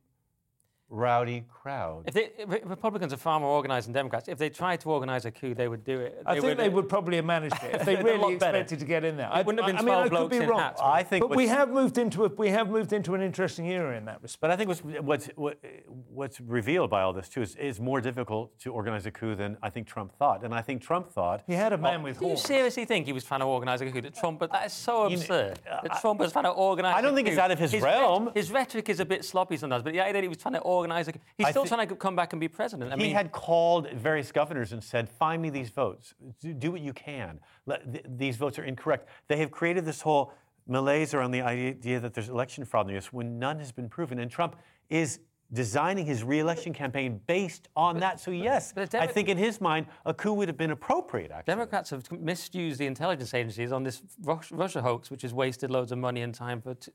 [0.89, 2.03] rowdy crowd.
[2.07, 4.27] if they, Republicans are far more organised than Democrats.
[4.27, 6.21] If they tried to organise a coup, they would do it.
[6.25, 8.57] I think they would probably have managed it if they They'd really better.
[8.57, 9.29] expected to get in there.
[9.31, 10.59] I wouldn't have been I mean, I 12 could be blokes in wrong.
[10.59, 10.81] hats.
[10.83, 13.97] I think but we have moved into a, we have moved into an interesting era
[13.97, 14.41] in that respect.
[14.41, 15.57] But I think what's, what's, what,
[16.09, 19.57] what's revealed by all this, too, is, is more difficult to organize a coup than
[19.63, 20.43] I think Trump thought.
[20.43, 21.43] And I think Trump thought.
[21.47, 23.81] He had a man oh, with Do you seriously think he was trying to organise
[23.81, 24.01] a coup?
[24.01, 25.59] That Trump, but that is so absurd.
[25.69, 26.95] Uh, that Trump was trying to organise.
[26.95, 28.31] I don't a think it's out of his ret- realm.
[28.35, 30.61] his rhetoric is a bit sloppy sometimes, but the idea that he was trying to
[31.37, 32.91] he's I still trying to come back and be president.
[32.91, 36.13] I he mean, had called various governors and said, "Find me these votes.
[36.39, 37.39] Do, do what you can.
[37.65, 40.33] Let, th- these votes are incorrect." They have created this whole
[40.67, 43.13] malaise around the idea that there's election fraud in the U.S.
[43.13, 44.55] when none has been proven, and Trump
[44.89, 45.19] is
[45.53, 48.19] designing his reelection campaign based on that.
[48.19, 51.31] So yes, but the I think in his mind a coup would have been appropriate.
[51.31, 54.01] Actually, Democrats have misused the intelligence agencies on this
[54.51, 56.91] Russia hoax, which has wasted loads of money and time for t-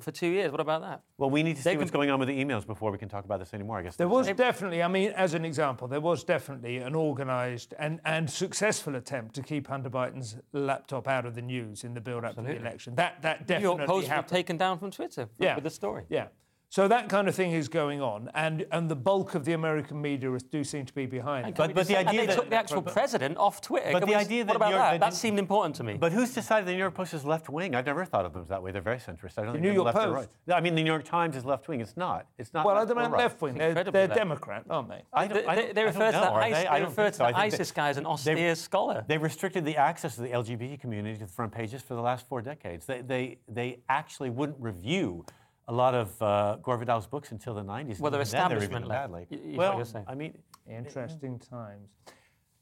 [0.00, 0.50] for two years.
[0.50, 1.02] What about that?
[1.18, 2.98] well, we need to see They what's can- going on with the emails before we
[2.98, 3.78] can talk about this anymore.
[3.78, 7.74] I guess There was definitely, I mean, as an example, there was definitely an organised
[7.78, 12.00] and, and successful attempt to keep Hunter Biden's laptop out of the news in the
[12.00, 12.94] build-up to the election.
[12.96, 14.28] That that New York Post were happened.
[14.28, 15.54] taken down from Twitter Yeah.
[15.54, 16.04] with the story.
[16.08, 16.26] Yeah.
[16.72, 20.00] So that kind of thing is going on, and and the bulk of the American
[20.00, 21.46] media do seem to be behind.
[21.48, 21.54] it.
[21.54, 23.92] But, but the and idea they that took the actual but- president off Twitter.
[23.92, 24.90] but Can the we- idea what that about York- that?
[24.92, 25.98] that That didn't- seemed important to me.
[25.98, 27.74] But who's decided the New York Post is left wing?
[27.74, 28.72] I've never thought of them that way.
[28.72, 29.36] They're very centrist.
[29.36, 30.30] I don't think New York left or Post?
[30.46, 30.56] right.
[30.56, 31.82] I mean, the New York Times is left wing.
[31.82, 32.24] It's not.
[32.38, 32.64] It's not.
[32.64, 33.18] well, I left don't or right.
[33.18, 33.58] left wing.
[33.58, 34.08] They're, they're.
[34.08, 35.02] Democrat, aren't they?
[35.12, 36.62] I They, don't, I don't- they I refer to know, the, ISIS, they?
[36.62, 37.26] they I refer to so.
[37.26, 39.04] The ISIS guy as an austere scholar.
[39.06, 42.26] They've restricted the access of the LGBT community to the front pages for the last
[42.30, 42.86] four decades.
[42.86, 45.26] They, they, they actually wouldn't review
[45.72, 47.98] a lot of uh, Gore Vidal's books until the 90s.
[47.98, 49.26] Well, they're Even then, they were establishment left, badly.
[49.30, 49.82] y- y- well.
[50.06, 50.36] I mean,
[50.68, 51.88] Interesting times.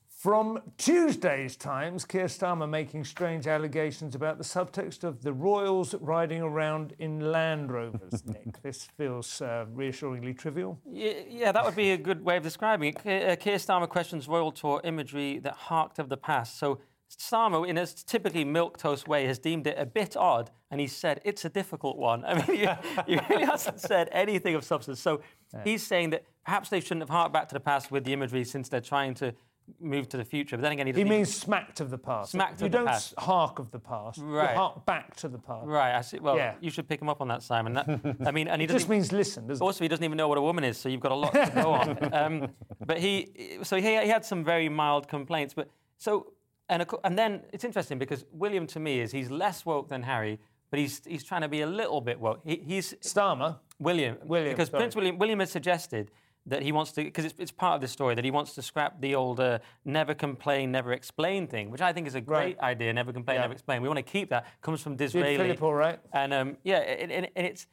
[0.08, 6.42] From Tuesday's Times, Keir Starmer making strange allegations about the subtext of the royals riding
[6.42, 8.22] around in Land Rovers.
[8.26, 10.78] Nick, this feels uh, reassuringly trivial.
[10.84, 12.96] Y- Yeah, that would be a good way of describing it.
[12.96, 16.58] Ke- uh, Keir Starmer questions royal tour imagery that harked of the past.
[16.58, 16.80] So
[17.18, 21.20] Starmer, in his typically milquetoast way, has deemed it a bit odd, and he said
[21.24, 22.24] it's a difficult one.
[22.26, 22.66] I mean, he,
[23.06, 25.00] he really hasn't said anything of substance.
[25.00, 25.20] So
[25.64, 28.44] he's saying that perhaps they shouldn't have harked back to the past with the imagery
[28.44, 29.34] since they're trying to
[29.80, 30.56] move to the future.
[30.56, 32.32] But then again, he He means smacked of the past.
[32.34, 32.84] you Smacked of the past.
[32.84, 33.14] don't past.
[33.18, 34.18] hark of the past.
[34.18, 34.56] You Right.
[34.56, 35.66] hark back to the past.
[35.66, 36.18] Right, I see.
[36.18, 36.54] Well, Yeah.
[36.60, 37.74] you should pick him up on that, Simon.
[37.74, 39.66] That, I mean, and he It just means listen, doesn't it?
[39.66, 41.50] Also, he doesn't even know what a woman is, so you've got a lot to
[41.54, 41.98] go on.
[42.12, 42.48] Um,
[42.84, 45.54] but he, so he, he had some very mild complaints.
[45.54, 45.68] But
[45.98, 46.32] so,
[46.70, 50.38] and, and then it's interesting because William to me is he's less woke than Harry,
[50.70, 52.40] but he's he's trying to be a little bit woke.
[52.44, 53.58] He, he's Starmer.
[53.78, 54.80] William, William, because sorry.
[54.82, 56.10] Prince William, William has suggested
[56.46, 58.62] that he wants to, because it's, it's part of the story, that he wants to
[58.62, 62.56] scrap the old uh, never complain, never explain thing, which I think is a great
[62.58, 62.72] Right.
[62.72, 62.92] idea.
[62.92, 63.42] Never complain, Yeah.
[63.42, 63.82] never explain.
[63.82, 64.46] We want to keep that.
[64.62, 65.36] Comes from Disraeli.
[65.36, 65.98] Philip all right?
[66.12, 67.66] And um, yeah, and, and, and it's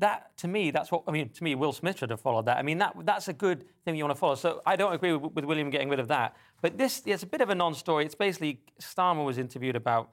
[0.00, 0.70] that to me.
[0.70, 1.28] That's what I mean.
[1.30, 2.56] To me, Will Smith should have followed that.
[2.56, 4.34] I mean, that that's a good thing you want to follow.
[4.34, 6.36] So I don't agree with, with William getting rid of that.
[6.62, 8.04] But this, it's a bit of a non-story.
[8.04, 10.10] It's basically Starmer was interviewed about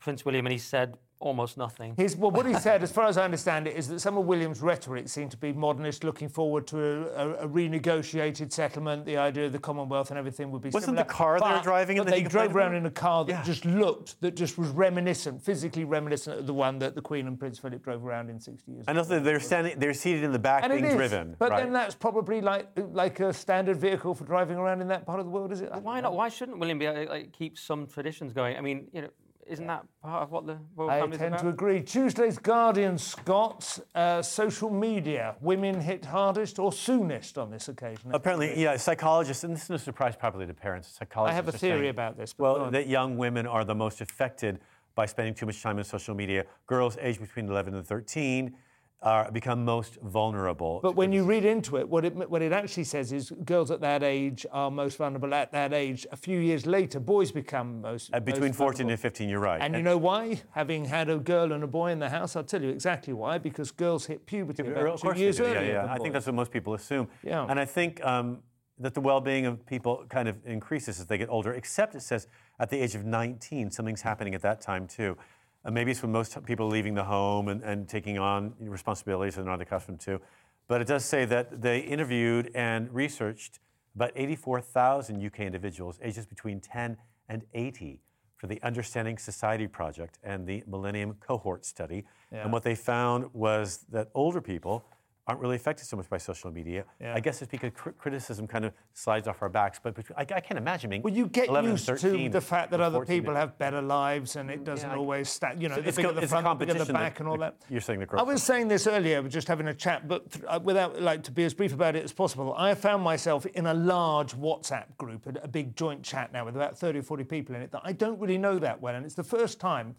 [0.00, 1.94] Prince William, and he said almost nothing.
[1.96, 4.26] His, well, what he said, as far as I understand it, is that some of
[4.26, 9.04] William's rhetoric seemed to be modernist, looking forward to a, a, a renegotiated settlement.
[9.06, 11.04] The idea of the Commonwealth and everything would be Wasn't similar.
[11.04, 13.24] the car they were But- driving in but that they drove around in a car
[13.24, 13.42] that Yeah.
[13.42, 17.38] just looked, that just was reminiscent, physically reminiscent of the one that the Queen and
[17.38, 18.84] Prince Philip drove around in 60 years.
[18.88, 21.36] I know that they're standing, they're seated in the back And being is, driven.
[21.38, 21.62] but right?
[21.64, 25.26] then that's probably like like a standard vehicle for driving around in that part of
[25.26, 25.70] the world, is it?
[25.82, 26.08] Why know.
[26.08, 26.14] not?
[26.16, 28.56] Why shouldn't William be like, keep some traditions going?
[28.56, 29.08] I mean, you know,
[29.46, 31.42] isn't that part of what the royal I family's tend about?
[31.42, 31.82] to agree.
[31.82, 38.10] Tuesday's Guardian, Scott, uh, social media, women hit hardest or soonest on this occasion.
[38.14, 40.88] Apparently, yeah, psychologists, and this is no surprise probably to parents.
[40.88, 41.32] Psychologists.
[41.32, 42.34] I have a are saying- theory about this.
[42.38, 44.60] Well, that young women are the most affected
[44.94, 46.44] by spending too much time on social media.
[46.66, 48.54] Girls aged between 11 and 13
[49.02, 50.80] are become most vulnerable.
[50.82, 53.80] But when you read into it, what it what it actually says is girls at
[53.80, 56.06] that age are most vulnerable at that age.
[56.12, 58.90] A few years later, boys become most Uh, between most 14 vulnerable.
[58.92, 59.60] and 15, you're right.
[59.60, 60.42] And you know why?
[60.52, 63.38] Having had a girl and a boy in the house, I'll tell you exactly why.
[63.38, 65.92] Because girls hit puberty Of about two years do, yeah, yeah.
[65.92, 67.08] I think that's what most people assume.
[67.22, 67.46] Yeah.
[67.48, 68.38] And I think um,
[68.78, 71.52] that the well-being of people kind of increases as they get older.
[71.54, 75.16] Except it says at the age of 19, something's happening at that time too.
[75.64, 79.44] Uh, maybe it's when most people leaving the home and, and taking on responsibilities they're
[79.44, 80.20] not accustomed to.
[80.68, 83.60] But it does say that they interviewed and researched
[83.94, 86.96] about 84,000 UK individuals ages between 10
[87.28, 88.00] and 80
[88.36, 92.04] for the Understanding Society Project and the Millennium Cohort Study.
[92.32, 92.42] Yeah.
[92.42, 94.84] And what they found was that older people
[95.28, 96.84] aren't really affected so much by social media.
[97.00, 97.14] Yeah.
[97.14, 99.78] I guess it's because cri- criticism kind of slides off our backs.
[99.80, 102.40] But between, I, I can't imagine being Well, you get 11 and used to the
[102.40, 105.76] fact that other people have better lives and it doesn't I- always stand, you know,
[105.76, 107.56] So the bigger the front, the bigger the back and all that.
[107.70, 110.44] You're saying the I was saying this earlier, we're just having a chat, but th-
[110.48, 112.54] uh, without like to be as brief about it as possible.
[112.56, 116.56] I found myself in a large WhatsApp group, a, a big joint chat now with
[116.56, 119.06] about 30 or 40 people in it that I don't really know that well, and
[119.06, 119.94] it's the first time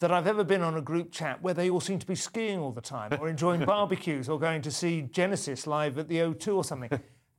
[0.00, 2.58] that I've ever been on a group chat where they all seem to be skiing
[2.58, 6.56] all the time, or enjoying barbecues, or going to see Genesis live at the O2
[6.56, 6.90] or something,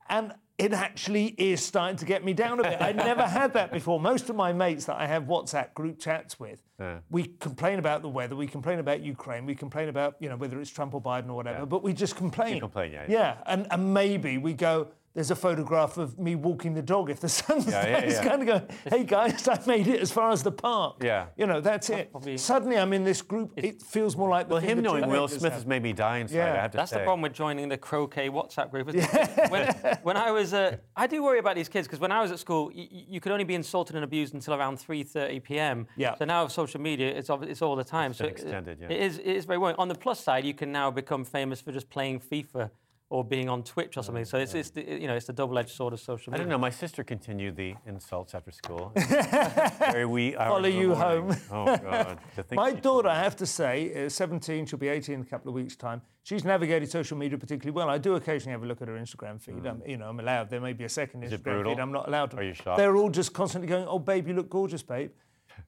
[0.08, 0.34] and.
[0.58, 2.82] It actually is starting to get me down a bit.
[2.82, 3.98] I never had that before.
[3.98, 6.62] Most of my mates that I have WhatsApp group chats with,
[7.08, 10.60] we complain about the weather, we complain about Ukraine, we complain about you know whether
[10.60, 12.60] it's Trump or Biden or whatever, but we just complain.
[12.60, 14.88] complain, yeah, Yeah, and, and maybe we go.
[15.12, 17.90] There's a photograph of me walking the dog if the sun's Yeah, there.
[17.90, 18.28] yeah, It's yeah.
[18.28, 21.02] kind of going, hey guys, I made it as far as the park.
[21.02, 21.26] Yeah.
[21.36, 22.12] You know, that's it.
[22.12, 23.52] probably- Suddenly I'm in this group.
[23.56, 25.52] It feels more like Well, thing him knowing Will Smith had.
[25.54, 26.52] has made me die inside, Yeah.
[26.52, 26.98] I have to That's say.
[26.98, 28.88] the problem with joining the croquet WhatsApp group.
[28.90, 29.50] Isn't it?
[29.50, 32.30] when, when I was, uh, I do worry about these kids because when I was
[32.30, 35.88] at school, y- y- you could only be insulted and abused until around 3:30 p.m.
[35.96, 36.14] Yeah.
[36.14, 38.14] So now with social media, it's it's all the time.
[38.14, 38.90] so been it- extended, yeah.
[38.90, 39.76] it is it is very worrying.
[39.78, 42.70] On the plus side, you can now become famous for just playing FIFA
[43.10, 44.24] or being on Twitch or something.
[44.24, 46.42] So it's, it's the, you know it's the double-edged sword of social media.
[46.42, 46.58] I don't know.
[46.58, 48.92] My sister continued the insults after school.
[48.96, 51.32] Very wee hours Follow you morning.
[51.32, 51.36] home.
[51.50, 52.18] Oh God.
[52.52, 55.56] My daughter, I have to say, is 17, she'll be 18 in a couple of
[55.56, 56.00] weeks' time.
[56.22, 57.90] She's navigated social media particularly well.
[57.90, 59.54] I do occasionally have a look at her Instagram feed.
[59.56, 59.66] Hmm.
[59.66, 60.48] I'm, you know, I'm allowed.
[60.48, 61.80] There may be a second it Instagram feed.
[61.80, 62.36] I'm not allowed to.
[62.36, 62.78] Are you shocked?
[62.78, 65.10] They're all just constantly going, "Oh, babe, you look gorgeous, babe."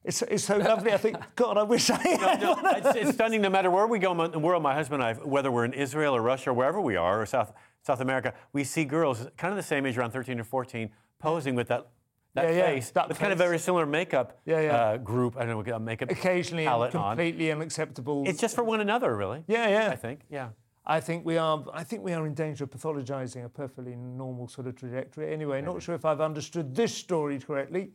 [0.03, 0.91] It's, it's so lovely.
[0.91, 2.75] I think, God, I wish I had No, one.
[2.75, 3.41] it's, it's stunning.
[3.41, 5.73] No matter where we go in the world, my husband and I, whether we're in
[5.73, 9.51] Israel or Russia or wherever we are, or South South America, we see girls kind
[9.51, 11.87] of the same age, around 13 or 14, posing with that
[12.35, 14.75] that Yeah, yeah, face, that with kind of very similar makeup Yeah, yeah.
[14.75, 15.37] Uh, group.
[15.37, 17.15] I don't know, makeup Occasionally, palette on.
[17.15, 18.23] completely unacceptable.
[18.27, 19.43] It's just for one another, really.
[19.47, 19.89] yeah, yeah.
[19.91, 20.21] I think.
[20.29, 20.49] Yeah.
[20.85, 21.63] I think we are.
[21.73, 25.31] I think we are in danger of pathologizing a perfectly normal sort of trajectory.
[25.33, 27.91] Anyway, not sure if I've understood this story correctly.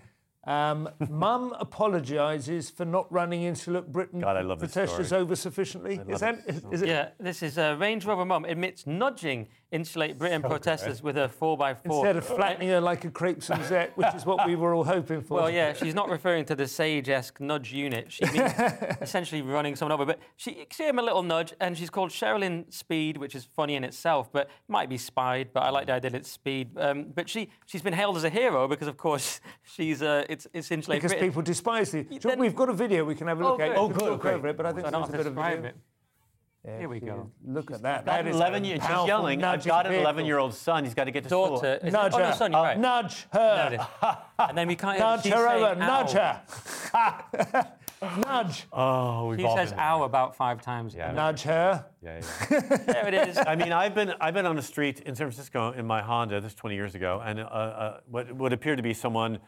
[0.49, 5.21] Um, Mum apologises for not running Insulate Britain God, I love this protesters story.
[5.21, 6.01] over sufficiently.
[6.09, 6.39] Is that?
[6.47, 6.89] Is, is it?
[6.89, 11.81] Yeah, this is uh, Range Rover mum admits nudging Insulate Britain protesters with a 4x4.
[11.85, 15.21] Instead of flattening her like a crepe Suzette, which is what we were all hoping
[15.21, 15.35] for.
[15.35, 18.11] Well, yeah, she's not referring to the Sage-esque nudge unit.
[18.11, 18.51] She means
[19.03, 20.07] essentially running someone over.
[20.07, 23.75] But she gave him a little nudge, and she's called Sherilyn Speed, which is funny
[23.75, 25.51] in itself, but it might be spied.
[25.53, 26.71] But I like the idea that it's Speed.
[26.79, 30.47] Um, but she she's been hailed as a hero because, of course, she's uh, it's
[30.55, 31.29] it's Insulate because Britain.
[31.29, 31.91] people despise.
[31.91, 33.69] Sure, then- We've got a video we can have a Oh, look at.
[33.69, 33.75] good.
[33.75, 34.35] You Oh, good, talk great.
[34.35, 35.69] over it, but I think I don't there's a bit of video.
[35.71, 35.77] it.
[36.69, 37.31] Yeah, Here we go.
[37.43, 37.55] is.
[37.55, 38.05] Look at that.
[38.05, 39.43] That That is 11 a year, she's yelling.
[39.43, 40.85] I've got an 11 year old son.
[40.85, 41.57] He's got to get to school.
[41.57, 41.79] Daughter.
[41.83, 42.17] Is Nudge it?
[42.17, 42.33] Oh, no, her.
[42.35, 42.79] son, you're right.
[42.79, 43.87] Nudge There it her.
[44.03, 44.17] is.
[44.51, 44.99] and then we can't.
[45.07, 45.75] Nudge her saying, over.
[45.77, 47.69] Nudge her.
[48.27, 48.67] Nudge.
[48.73, 50.95] Oh, we've She all says been "ow" about five times.
[50.95, 51.11] Yeah.
[51.13, 51.85] Nudge her.
[52.03, 52.61] Yeah, yeah.
[52.87, 53.39] There it is.
[53.39, 56.41] I mean, I've been I've been on the street in San Francisco in my Honda.
[56.41, 59.39] This 20 years ago, and uh, uh, what would appear to be someone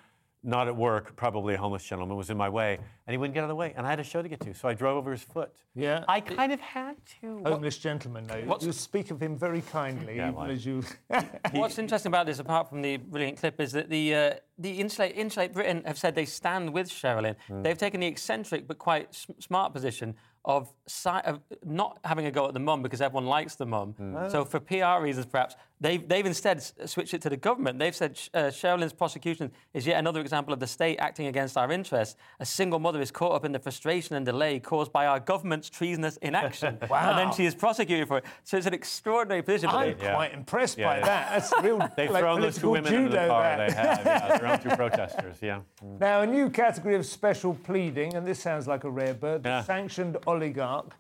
[0.43, 2.77] not at work, probably a homeless gentleman, was in my way,
[3.07, 4.41] and he wouldn't get out of the way, and I had a show to get
[4.41, 5.53] to, so I drove over his foot.
[5.75, 6.05] Yeah.
[6.09, 7.43] I kind of had to.
[7.45, 8.41] Homeless gentleman, though.
[8.47, 10.83] What's- You speak of him very kindly, Yeah, even as you.
[11.53, 15.13] What's interesting about this, apart from the brilliant clip, is that the uh, the Insulate,
[15.17, 17.37] Insulate Britain have said they stand with Sherilyn.
[17.63, 22.31] They've taken the eccentric but quite s- smart position of, si- of not having a
[22.31, 23.95] go at the mum because everyone likes the mum.
[24.31, 27.79] So for PR reasons, perhaps they've they've instead switched it to the government.
[27.79, 31.57] They've said sh- uh, Sherilyn's prosecution is yet another example of the state acting against
[31.57, 32.17] our interests.
[32.41, 35.71] A single mother is caught up in the frustration and delay caused by our government's
[35.71, 38.25] treasonous inaction, and then she is prosecuted for it.
[38.45, 39.71] So it's an extraordinary position.
[39.71, 40.15] I'm Yeah.
[40.15, 41.05] quite impressed Yeah, by yeah.
[41.07, 41.31] that.
[41.51, 41.79] That's real.
[41.97, 43.43] They've like, thrown those two women into the car.
[43.43, 43.69] that.
[43.69, 44.03] They have.
[44.05, 45.37] Yeah, they're on two protesters.
[45.41, 45.61] Yeah.
[45.99, 49.63] Now, a new category of special pleading, and this sounds like a rare bird, the
[49.63, 50.95] sanctioned oligarch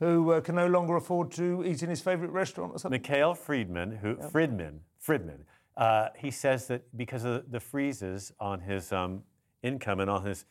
[0.00, 3.00] who uh, can no longer afford to eat in his favourite restaurant or something.
[3.00, 5.40] Mikhail Fridman, who Fridman, Fridman,
[5.76, 9.22] uh, he says that because of the freezes on his um,
[9.62, 10.44] income and on his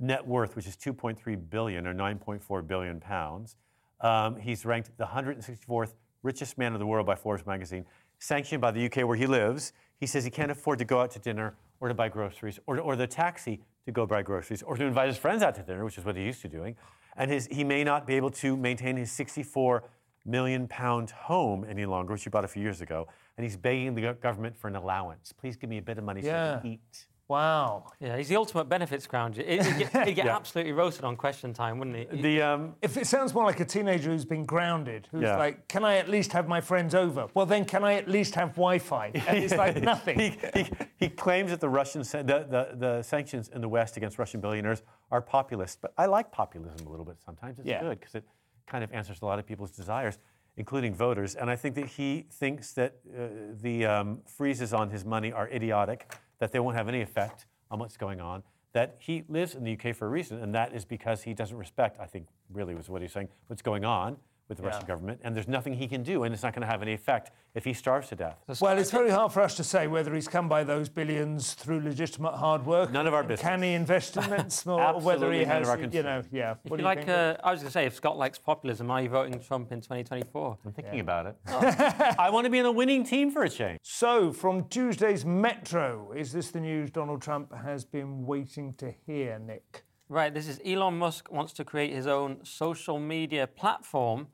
[0.00, 3.56] net worth, which is 2.3 billion or 9.4 billion pounds,
[4.00, 7.84] um, he's ranked the 164th richest man in the world by Forbes magazine,
[8.18, 9.72] sanctioned by the UK where he lives.
[9.98, 12.80] He says he can't afford to go out to dinner or to buy groceries or,
[12.80, 15.84] or the taxi to go buy groceries or to invite his friends out to dinner,
[15.84, 16.76] which is what he used to doing.
[17.16, 19.84] And his, he may not be able to maintain his 64
[20.24, 23.06] million pound home any longer, which he bought a few years ago.
[23.36, 25.32] And he's begging the government for an allowance.
[25.32, 27.06] Please give me a bit of money so I can eat.
[27.32, 27.84] Wow.
[27.98, 29.36] Yeah, he's the ultimate benefits scrounger.
[29.48, 30.36] He'd, he'd get, he'd get Yeah.
[30.36, 32.20] absolutely roasted on question time, wouldn't he?
[32.20, 35.36] The, um, If it sounds more like a teenager who's been grounded, who's Yeah.
[35.38, 37.28] like, can I at least have my friends over?
[37.32, 39.12] Well, then can I at least have Wi-Fi?
[39.26, 40.18] And it's like nothing.
[40.18, 40.66] he, he,
[40.98, 42.22] he claims that the Russian the,
[42.54, 46.86] the, the sanctions in the West against Russian billionaires are populist, but I like populism
[46.86, 47.58] a little bit sometimes.
[47.58, 47.80] It's Yeah.
[47.80, 48.24] good because it
[48.66, 50.18] kind of answers a lot of people's desires,
[50.58, 51.34] including voters.
[51.34, 53.28] And I think that he thinks that uh,
[53.62, 57.78] the um, freezes on his money are idiotic, that they won't have any effect on
[57.78, 58.42] what's going on.
[58.72, 61.56] That he lives in the UK for a reason, and that is because he doesn't
[61.56, 64.16] respect, I think, really was what he's saying, what's going on
[64.52, 64.86] with the Russian Yeah.
[64.94, 67.30] government, and there's nothing he can do, and it's not going to have any effect
[67.54, 68.36] if he starves to death.
[68.60, 71.80] Well, it's very hard for us to say whether he's come by those billions through
[71.80, 72.92] legitimate hard work.
[72.92, 73.40] None of our business.
[73.40, 76.52] Can he invest in them or whether he has, you know, yeah.
[76.64, 77.08] If What you do you like, think?
[77.10, 79.80] uh, I was going to say, if Scott likes populism, are you voting Trump in
[79.80, 80.58] 2024?
[80.66, 81.36] I'm thinking about it.
[82.18, 83.78] I want to be in a winning team for a change.
[83.82, 89.38] So, from Tuesday's Metro, is this the news Donald Trump has been waiting to hear,
[89.38, 89.84] Nick?
[90.08, 94.26] Right, this is Elon Musk wants to create his own social media platform.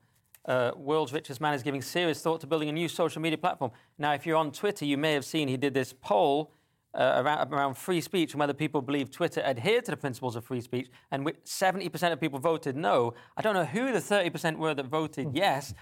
[0.45, 3.71] Uh, world's richest man is giving serious thought to building a new social media platform.
[3.97, 6.53] Now, if you're on Twitter, you may have seen he did this poll
[6.93, 10.43] uh, around, around free speech and whether people believe Twitter adhered to the principles of
[10.43, 13.13] free speech, and 70% of people voted no.
[13.37, 15.73] I don't know who the 30% were that voted yes,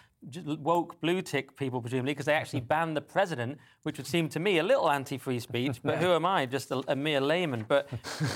[0.59, 4.39] woke blue tick people, presumably, because they actually banned the president, which would seem to
[4.39, 6.45] me a little anti free speech, but who am I?
[6.45, 7.65] Just a, a mere layman.
[7.67, 7.89] But,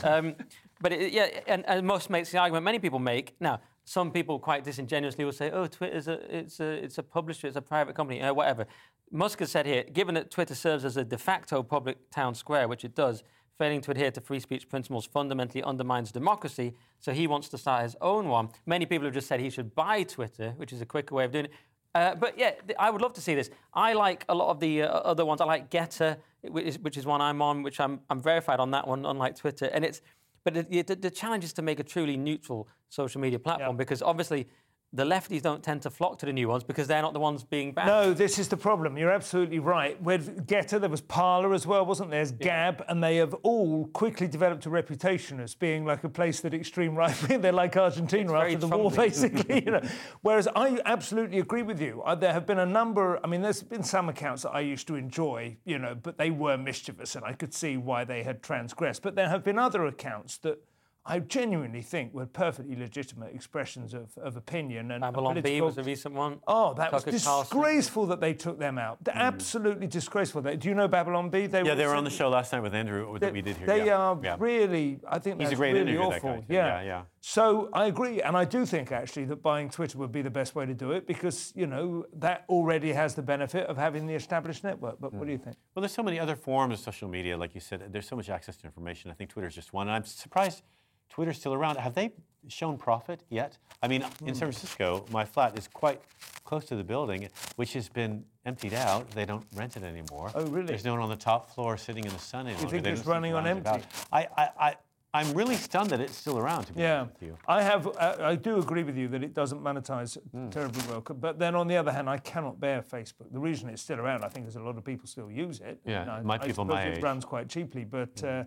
[0.03, 0.35] um,
[0.79, 3.35] but it, yeah, and, and Musk makes the argument many people make.
[3.39, 3.59] Now,
[3.91, 7.57] some people quite disingenuously will say, "Oh, Twitter's a it's a it's a publisher, it's
[7.57, 8.65] a private company, uh, whatever."
[9.11, 12.69] Musk has said here, given that Twitter serves as a de facto public town square,
[12.69, 13.23] which it does,
[13.57, 16.73] failing to adhere to free speech principles fundamentally undermines democracy.
[16.99, 18.47] So he wants to start his own one.
[18.65, 21.31] Many people have just said he should buy Twitter, which is a quicker way of
[21.31, 21.51] doing it.
[21.93, 23.49] Uh, but yeah, th- I would love to see this.
[23.73, 25.41] I like a lot of the uh, other ones.
[25.41, 28.71] I like Gettr, which is, which is one I'm on, which I'm, I'm verified on
[28.71, 29.65] that one, unlike Twitter.
[29.65, 30.01] And it's,
[30.43, 34.01] but the, the, the challenge is to make a truly neutral social media platform because
[34.01, 34.47] obviously
[34.93, 37.45] the lefties don't tend to flock to the new ones because they're not the ones
[37.45, 37.87] being banned.
[37.87, 38.97] No, this is the problem.
[38.97, 40.01] You're absolutely right.
[40.01, 42.19] With Gettr, there was Parler as well, wasn't there?
[42.19, 46.41] There's Gab, and they have all quickly developed a reputation as being like a place
[46.41, 49.63] that extreme right they're like Argentina after the war, basically.
[49.63, 49.81] you know.
[50.21, 52.03] Whereas I absolutely agree with you.
[52.19, 53.19] There have been a number.
[53.23, 56.31] I mean, there's been some accounts that I used to enjoy, you know, but they
[56.31, 59.01] were mischievous, and I could see why they had transgressed.
[59.01, 60.61] But there have been other accounts that.
[61.03, 65.83] I genuinely think were perfectly legitimate expressions of, of opinion and Babylon Bee was a
[65.83, 66.39] recent one.
[66.47, 67.57] Oh, that was Tucker Carlson.
[67.57, 69.03] disgraceful that they took them out.
[69.03, 69.13] Mm.
[69.15, 70.43] Absolutely disgraceful.
[70.43, 71.47] They- Do you know Babylon Bee?
[71.47, 73.57] They Yeah, they were on the show last night with Andrew that They, we did
[73.57, 73.65] here.
[73.65, 73.97] they yeah.
[73.97, 74.35] are yeah.
[74.37, 76.33] really, I think He's a great really interview, awful.
[76.33, 76.45] guy.
[76.47, 76.67] Yeah.
[76.67, 77.01] Yeah, yeah.
[77.21, 80.55] So I agree, and I do think actually that buying Twitter would be the best
[80.55, 84.15] way to do it because you know that already has the benefit of having the
[84.15, 84.99] established network.
[84.99, 85.43] But what do you mm.
[85.43, 85.57] think?
[85.75, 87.83] Well, there's so many other forms of social media, like you said.
[87.91, 89.11] There's so much access to information.
[89.11, 89.87] I think Twitter is just one.
[89.87, 90.63] And I'm surprised
[91.11, 91.77] Twitter's still around.
[91.77, 92.11] Have they
[92.47, 93.57] shown profit yet?
[93.83, 94.27] I mean, Hmm.
[94.29, 96.01] in San Francisco, my flat is quite
[96.43, 99.09] close to the building, which has been emptied out.
[99.11, 100.31] They don't rent it anymore.
[100.33, 100.67] Oh, really?
[100.67, 102.63] There's no one on the top floor sitting in the sun anymore.
[102.63, 102.71] longer.
[102.71, 103.75] think it's don't seem to running on lounge about.
[103.75, 103.87] empty?
[104.11, 104.75] I, I, I,
[105.13, 106.63] I'm really stunned that it's still around.
[106.65, 107.37] To be Yeah, honest with you.
[107.47, 107.85] I have.
[107.85, 110.49] Uh, I do agree with you that it doesn't monetize Hmm.
[110.49, 111.01] terribly well.
[111.01, 113.29] But then on the other hand, I cannot bear Facebook.
[113.31, 115.79] The reason it's still around, I think, is a lot of people still use it.
[115.85, 118.23] Yeah, I, my I people my it runs quite cheaply, but.
[118.23, 118.45] Uh,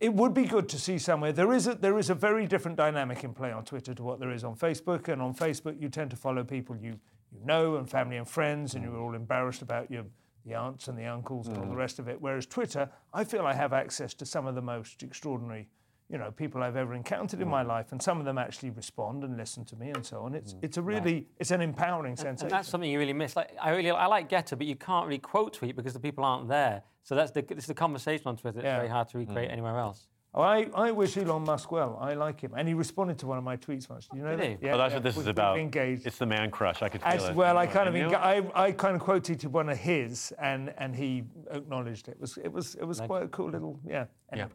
[0.00, 1.30] it would be good to see somewhere.
[1.30, 4.18] There is a there is a very different dynamic in play on Twitter to what
[4.18, 5.08] there is on Facebook.
[5.08, 6.98] And on Facebook, you tend to follow people you
[7.30, 10.04] you know and family and friends, and you're all embarrassed about your
[10.46, 11.70] the aunts and the uncles and all mm.
[11.70, 12.20] the rest of it.
[12.20, 15.68] Whereas Twitter, I feel I have access to some of the most extraordinary
[16.10, 17.68] you know, people I've ever encountered in my mm.
[17.68, 20.34] life, and some of them actually respond and listen to me and so on.
[20.34, 20.58] It's mm.
[20.62, 22.48] it's a really it's an empowering And sensation.
[22.48, 23.36] that's something you really miss.
[23.36, 26.24] Like I really, I like Gettr, but you can't really quote tweet because the people
[26.24, 26.82] aren't there.
[27.04, 28.58] So that's the, it's the conversation on Twitter.
[28.58, 28.76] It's Yeah.
[28.76, 29.52] very hard to recreate mm.
[29.52, 30.08] anywhere else.
[30.32, 31.98] Oh, I, I wish Elon Musk well.
[32.00, 34.06] I like him, and he responded to one of my tweets once.
[34.06, 34.64] Do you know Did that?
[34.64, 34.70] he?
[34.70, 35.58] oh, that's what this we- is about.
[35.58, 36.06] Engaged.
[36.06, 36.82] It's the man crush.
[36.82, 37.34] I could feel As it.
[37.34, 40.94] well, I kind of enga- I, I kind of quoted one of his, and and
[40.94, 42.12] he acknowledged it.
[42.12, 44.04] it was it was it was quite a cool little yeah.
[44.32, 44.48] Anyway.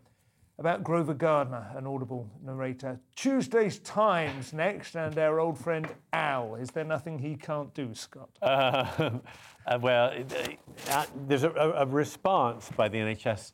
[0.57, 2.97] About Grover Gardner, an audible narrator.
[3.17, 6.55] Tuesday's Times next, and our old friend Al.
[6.55, 8.29] Is there nothing he can't do, Scott?
[8.41, 10.13] Uh, uh, well,
[10.91, 13.51] uh, there's a, a- a response by the NHS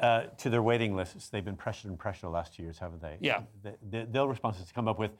[0.00, 1.28] uh, to their waiting lists.
[1.28, 3.18] They've been pressured and pressured the last two years, haven't they?
[3.20, 3.42] Yeah.
[3.62, 5.10] The, the, their response is to come up with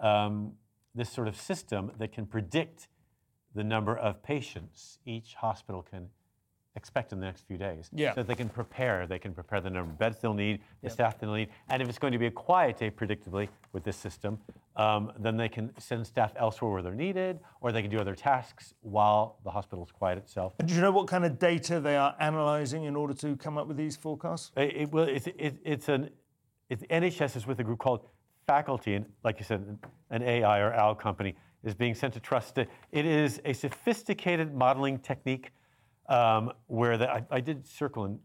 [0.00, 0.52] um,
[0.94, 2.86] this sort of system that can predict
[3.54, 6.08] the number of patients each hospital can
[6.76, 7.88] expect in the next few days.
[7.92, 8.10] Yeah.
[8.10, 9.06] So that they can prepare.
[9.06, 11.88] They can prepare the number of beds they'll need, the staff they'll need, and if
[11.88, 14.38] it's going to be a quiet day, predictably, with this system,
[14.76, 18.14] um, then they can send staff elsewhere where they're needed, or they can do other
[18.14, 20.54] tasks while the hospital's quiet itself.
[20.58, 23.56] And do you know what kind of data they are analysing in order to come
[23.58, 24.50] up with these forecasts?
[24.56, 26.10] It, it, well, it's, it, it's an
[26.68, 28.06] it's, NHS is with a group called
[28.46, 29.78] Faculty, and like you said,
[30.10, 32.58] an AI or AL company is being sent to trust.
[32.58, 35.52] It It is a sophisticated modeling technique
[36.08, 38.18] um, where the, I, I did circle and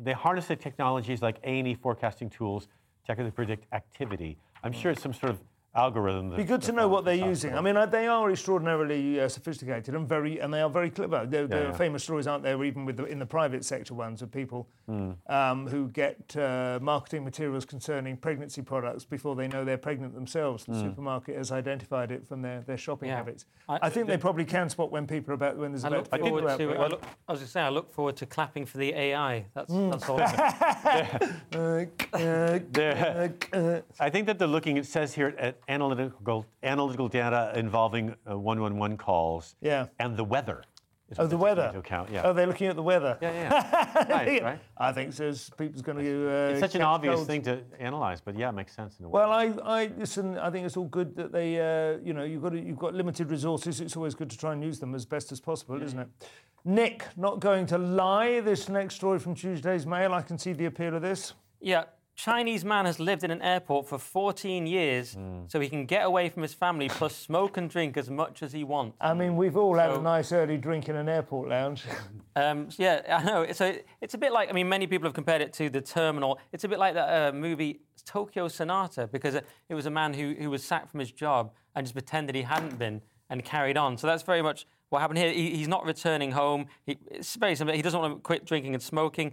[0.00, 2.68] they harness the technologies like A&E forecasting tools
[3.06, 4.36] to predict activity.
[4.62, 5.40] I'm sure it's some sort of
[5.86, 6.26] algorithm.
[6.26, 7.54] It would be good to know what they're using.
[7.54, 11.26] I mean, uh, they are extraordinarily uh, sophisticated and very, and they are very clever.
[11.26, 11.68] There, there yeah.
[11.68, 14.66] are famous stories, aren't there, even with the, in the private sector ones of people
[14.86, 15.10] Hmm.
[15.26, 20.64] um, who get uh, marketing materials concerning pregnancy products before they know they're pregnant themselves.
[20.64, 20.80] The Hmm.
[20.82, 23.16] supermarket has identified it from their, their shopping Yeah.
[23.16, 23.46] habits.
[23.68, 25.98] I, I- think they probably can spot when people are about when there's I about
[25.98, 26.70] look to forward flu to.
[26.72, 26.78] outbreak.
[26.78, 29.46] I, look, I was going to say, I look forward to clapping for the AI.
[29.54, 29.90] That's Mm.
[29.90, 30.20] that's all.
[32.12, 37.52] Uh, They're- uh, I think that they're looking, it says here, at analytical, analytical data
[37.56, 39.86] involving uh, 111 calls Yeah.
[39.98, 40.62] and the weather.
[41.10, 41.66] is Oh, the weather.
[41.66, 42.10] Into account.
[42.10, 42.22] Yeah.
[42.24, 43.16] Oh, they're looking at the weather.
[43.20, 44.04] yeah, yeah.
[44.08, 44.58] nice, right?
[44.76, 45.32] I think so.
[45.56, 46.28] People's going to.
[46.28, 47.26] Uh, It's such an obvious colds.
[47.28, 49.20] thing to analyze, but yeah, it makes sense in a way.
[49.20, 50.36] Well, I, I listen.
[50.38, 52.94] I think it's all good that they, uh, you know, you've got to, you've got
[52.94, 53.80] limited resources.
[53.80, 56.08] It's always good to try and use them as best as possible, isn't it?
[56.64, 58.40] Nick, not going to lie.
[58.40, 61.34] This next story from Tuesday's Mail, I can see the appeal of this.
[61.60, 61.84] Yeah,
[62.20, 65.40] Chinese man has lived in an airport for 14 years, Hmm.
[65.48, 68.52] so he can get away from his family, plus smoke and drink as much as
[68.52, 68.96] he wants.
[69.02, 71.84] I mean, we've all had a nice early drink in an airport lounge.
[72.38, 73.50] Um, yeah, I know.
[73.52, 76.38] So it's a bit like, I mean, many people have compared it to the Terminal.
[76.52, 80.12] It's a bit like that uh, movie Tokyo Sonata, because it it was a man
[80.12, 83.00] who, who was sacked from his job and just pretended he hadn't been
[83.30, 83.96] and carried on.
[83.96, 85.32] So that's very much what happened here.
[85.32, 86.66] He, he's not returning home.
[86.84, 87.74] He, it's very simple.
[87.74, 89.32] He doesn't want to quit drinking and smoking.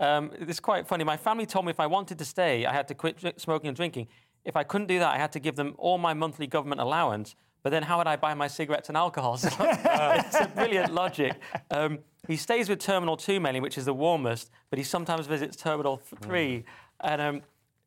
[0.00, 1.04] Um, it's quite funny.
[1.04, 3.76] My family told me if I wanted to stay, I had to quit smoking and
[3.76, 4.08] drinking.
[4.44, 7.36] If I couldn't do that, I had to give them all my monthly government allowance.
[7.62, 9.36] But then how would I buy my cigarettes and alcohol?
[9.38, 11.38] So it's a brilliant logic.
[11.70, 15.56] Um, he stays with Terminal 2 mainly, which is the warmest, but he sometimes visits
[15.56, 16.64] Terminal 3.
[17.00, 17.42] And um,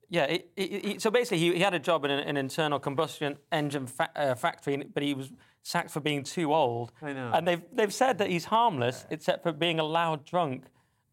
[0.10, 2.78] yeah, it, it, it- so basically he, he had a job in an, an internal
[2.80, 5.32] combustion engine fa- uh, factory, but he was
[5.64, 6.92] sacked for being too old.
[7.02, 7.32] I know.
[7.34, 10.66] And they've, they've said that he's harmless, except for being a loud drunk.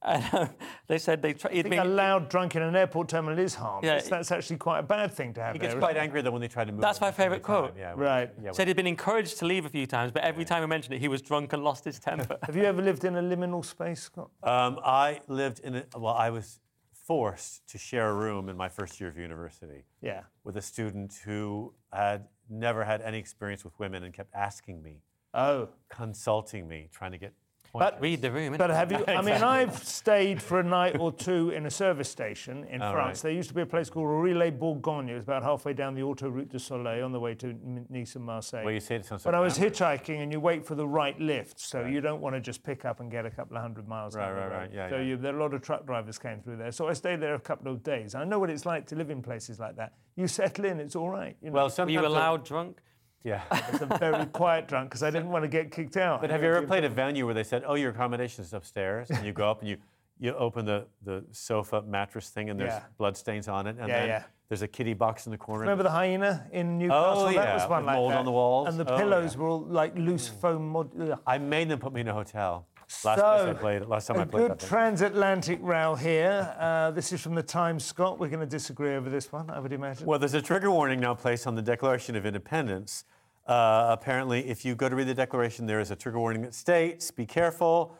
[0.02, 0.48] And um,
[0.86, 1.52] they said they tried.
[1.52, 4.04] Being a loud drunk in an airport terminal is harmless.
[4.04, 4.08] Yeah.
[4.10, 5.66] That's actually quite a bad thing to have He there.
[5.66, 6.00] gets isn't quite it?
[6.00, 6.80] angry though when they try to move.
[6.80, 7.74] That's my favourite quote.
[7.76, 8.30] Yeah, Right.
[8.42, 10.94] Yeah, Said he'd been encouraged to leave a few times, but every time he mentioned
[10.94, 12.38] it, he was drunk and lost his temper.
[12.44, 14.30] Have you ever lived in a liminal space, Scott?
[14.42, 16.60] Um, I lived in a, well, I was
[17.06, 20.22] forced to share a room in my first year of university Yeah.
[20.44, 25.02] with a student who had never had any experience with women and kept asking me,
[25.34, 25.68] Oh.
[25.90, 27.34] consulting me, trying to get
[27.72, 28.56] But- Read the room.
[28.56, 29.04] But have you?
[29.06, 32.92] I mean, I've stayed for a night or two in a service station in Oh,
[32.92, 33.18] France.
[33.18, 33.22] right.
[33.28, 35.08] There used to be a place called Relais Bourgogne.
[35.08, 37.54] It was about halfway down the Autoroute du Soleil on the way to
[37.88, 38.64] Nice and Marseille.
[38.64, 41.60] well, you say it But I was hitchhiking, and you wait for the right lift,
[41.60, 44.16] so you don't want to just pick up and get a couple of hundred miles.
[44.16, 44.56] Right, down the right, road.
[44.58, 44.70] right.
[44.72, 45.02] Yeah, so yeah.
[45.02, 46.72] You, there, a lot of truck drivers came through there.
[46.72, 48.14] So I stayed there a couple of days.
[48.14, 49.92] I know what it's like to live in places like that.
[50.16, 51.36] You settle in, it's all right.
[51.40, 52.80] You know, Well, Were you I- allowed drunk?
[53.24, 53.42] Yeah.
[53.72, 56.20] it's a very quiet drunk because I didn't want to get kicked out.
[56.20, 59.10] But have you ever played a venue where they said, "Oh, your accommodation is upstairs,"
[59.10, 59.76] and you go up and you
[60.18, 62.82] you open the, the sofa mattress thing, and there's Yeah.
[62.98, 64.22] blood stains on it, and Yeah, then yeah.
[64.50, 65.62] there's a kitty box in the corner.
[65.62, 67.22] Remember the hyena in Newcastle?
[67.22, 68.18] Oh, that yeah, was one with like mold that.
[68.18, 68.68] on the walls.
[68.68, 69.40] And the Oh, pillows yeah.
[69.40, 70.40] were all like loose mm.
[70.40, 70.68] foam.
[70.68, 71.18] Mod- ugh.
[71.26, 72.66] I made them put me in a hotel.
[73.04, 73.86] Last so, place I played.
[73.86, 76.54] Last time a I played good that transatlantic row here.
[76.58, 78.18] Uh, this is from the Times, Scott.
[78.18, 80.06] We're going to disagree over this one, I would imagine.
[80.06, 83.04] Well, there's a trigger warning now placed on the Declaration of Independence.
[83.46, 86.54] Uh, apparently, if you go to read the Declaration, there is a trigger warning that
[86.54, 87.96] states, be careful,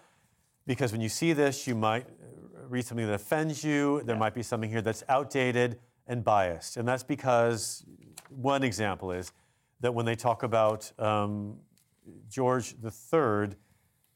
[0.67, 4.03] because when you see this, you might uh, read something that offends you.
[4.05, 5.79] There might be something here that's outdated
[6.09, 6.77] and biased.
[6.77, 7.85] And that's because
[8.29, 9.33] one example is
[9.81, 11.57] that when they talk about um,
[12.29, 13.57] George III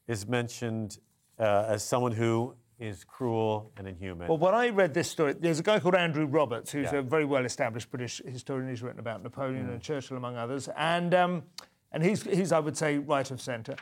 [0.07, 0.99] is mentioned
[1.39, 4.27] uh, as someone who is cruel and inhuman.
[4.27, 6.99] Well, when I read this story, there's a guy called Andrew Roberts, who's Yeah.
[6.99, 8.67] a very well-established British historian.
[8.69, 9.73] He's written about Napoleon Mm.
[9.73, 11.43] and Churchill, among others, and um,
[11.91, 13.75] and he's he's I would say right of centre.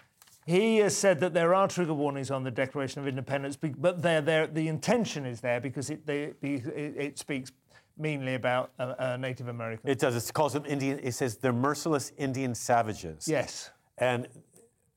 [0.46, 4.22] He has said that there are trigger warnings on the Declaration of Independence, but they're
[4.22, 4.46] there.
[4.46, 7.52] The intention is there because it they, it, it speaks
[7.98, 9.90] meanly about uh, uh, Native Americans.
[9.90, 10.16] It does.
[10.30, 11.00] It calls them Indian.
[11.02, 13.28] It says they're merciless Indian savages.
[13.28, 13.72] yes.
[13.98, 14.28] And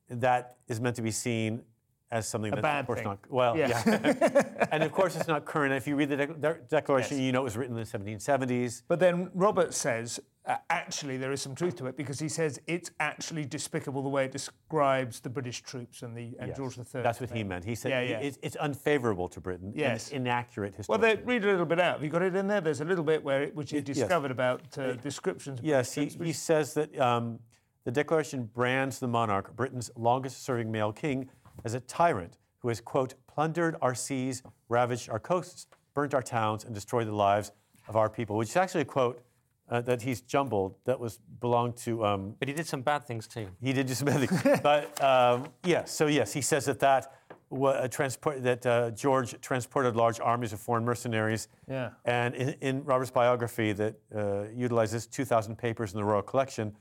[0.09, 1.63] that is meant to be seen
[2.11, 3.09] as something that's bad of course thing.
[3.09, 3.57] not well.
[3.57, 3.83] Yeah.
[3.85, 4.69] Yeah.
[4.71, 5.75] and of course it's not current.
[5.75, 7.25] If you read the de- de- Declaration, Yes.
[7.25, 8.83] you know it was written in the 1770s.
[8.87, 12.61] But then Roberts says, uh, actually, there is some truth to it because he says
[12.69, 16.57] it's actually despicable the way it describes the British troops and the and Yes.
[16.57, 17.03] George III.
[17.03, 17.65] That's what he meant.
[17.65, 18.19] He said Yeah, yeah.
[18.19, 19.73] It's, it's unfavorable to Britain.
[19.75, 20.03] Yes.
[20.07, 21.95] it's inaccurate Well, they, read a little bit out.
[21.95, 22.61] Have you got it in there?
[22.61, 23.85] There's a little bit where it, which he yes.
[23.85, 25.59] discovered about uh, descriptions.
[25.61, 27.41] Yes, he, he says that um,
[27.87, 31.31] the Declaration brands the monarch, Britain's longest serving male king,
[31.65, 36.65] as a tyrant who has, quote, plundered our seas, ravaged our coasts, burnt our towns,
[36.65, 37.53] and destroyed the lives
[37.87, 39.23] of our people, which is actually a quote
[39.71, 42.05] uh, that he's jumbled that was belonged to.
[42.05, 43.47] Um, But he did some bad things too.
[43.63, 44.61] he did some bad things.
[44.65, 47.13] but um, yes, so yes, he says that that,
[47.51, 51.47] wa- uh, transport, that uh, George transported large armies of foreign mercenaries.
[51.69, 51.91] Yeah.
[52.05, 56.77] And in, in Robert's biography that uh, utilizes 2,000 papers in the Royal Collection,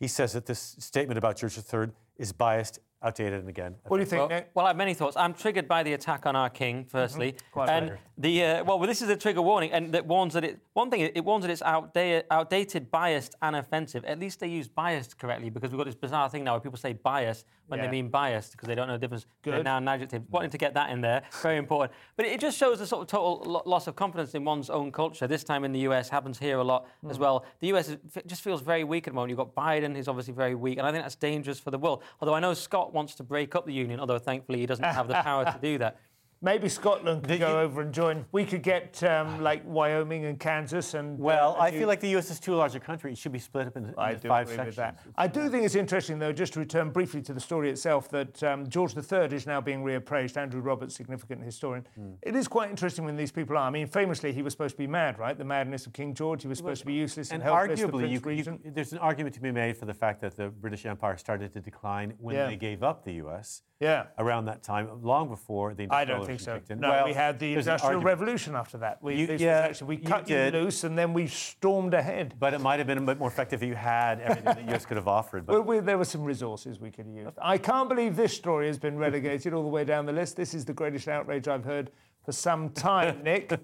[0.00, 3.76] he says that this statement about George III is biased, outdated, and again.
[3.88, 4.50] What do you think, Well, Nick?
[4.54, 5.16] well, I have many thoughts.
[5.16, 7.98] I'm triggered by the attack on our king, firstly, Quite and right.
[8.18, 10.58] the uh, well, well, this is a trigger warning, and that warns that it.
[10.74, 14.04] One thing, it warns that it's outdated, outdated, biased, and offensive.
[14.04, 16.78] At least they use biased correctly, because we've got this bizarre thing now where people
[16.78, 17.86] say bias when Yeah.
[17.86, 19.26] they mean biased because they don't know the difference.
[19.44, 19.64] They're Good.
[19.64, 20.22] now an adjective.
[20.30, 21.92] Wanting to get that in there, very important.
[22.16, 24.90] But it just shows a sort of total lo- loss of confidence in one's own
[24.90, 25.26] culture.
[25.28, 27.22] This time in the US happens here a lot as Hmm.
[27.22, 27.44] well.
[27.60, 29.30] The US is, just feels very weak at the moment.
[29.30, 32.02] You've got Biden, who's obviously very weak, and I think that's dangerous for the world.
[32.20, 35.08] Although I know Scott wants to break up the union, although thankfully he doesn't have
[35.08, 35.98] the power to do that.
[36.42, 38.24] Maybe Scotland could Did go you- over and join.
[38.32, 41.18] We could get um, like Wyoming and Kansas and.
[41.18, 42.30] Well, uh, I feel like the U.S.
[42.30, 43.12] is too large a country.
[43.12, 44.96] It should be split up into, into five sections.
[45.16, 48.42] I do think it's interesting, though, just to return briefly to the story itself, that
[48.42, 50.38] um, George III is now being reappraised.
[50.38, 51.86] Andrew Roberts, significant historian.
[51.94, 52.12] Hmm.
[52.22, 53.66] It is quite interesting when these people are.
[53.66, 55.36] I mean, famously, he was supposed to be mad, right?
[55.36, 56.40] The madness of King George.
[56.40, 57.80] He was supposed to be useless And and helpless.
[57.80, 60.36] the arguably, you, Prince you, there's an argument to be made for the fact that
[60.36, 62.46] the British Empire started to decline when Yeah.
[62.46, 63.60] they gave up the U.S.
[63.80, 64.08] Yeah.
[64.18, 66.52] around that time, long before the Industrial I don't think so.
[66.52, 66.80] Revolution kicked in.
[66.80, 68.20] No, Well, we had the there's an Industrial argument.
[68.20, 69.02] Revolution after that.
[69.02, 70.52] We, You- this yeah, actually, we you cut you did.
[70.54, 72.34] loose and then we stormed ahead.
[72.38, 74.70] But it might have been a bit more effective if you had everything that the
[74.72, 74.84] U.S.
[74.84, 75.46] could have offered.
[75.46, 77.30] But Well, we, there were some resources we could have used.
[77.40, 80.36] I can't believe this story has been relegated all the way down the list.
[80.36, 81.90] This is the greatest outrage I've heard
[82.24, 83.58] for some time, Nick.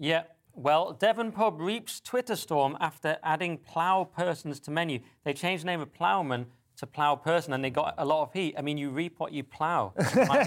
[0.00, 0.24] Yeah.
[0.52, 4.98] Well, Devon Pub reaps Twitter storm after adding plough persons to menu.
[5.24, 6.46] They changed the name of ploughman
[6.80, 8.54] to plough person, and they got a lot of heat.
[8.58, 9.92] I mean, you reap what you plough.
[9.98, 10.38] Am I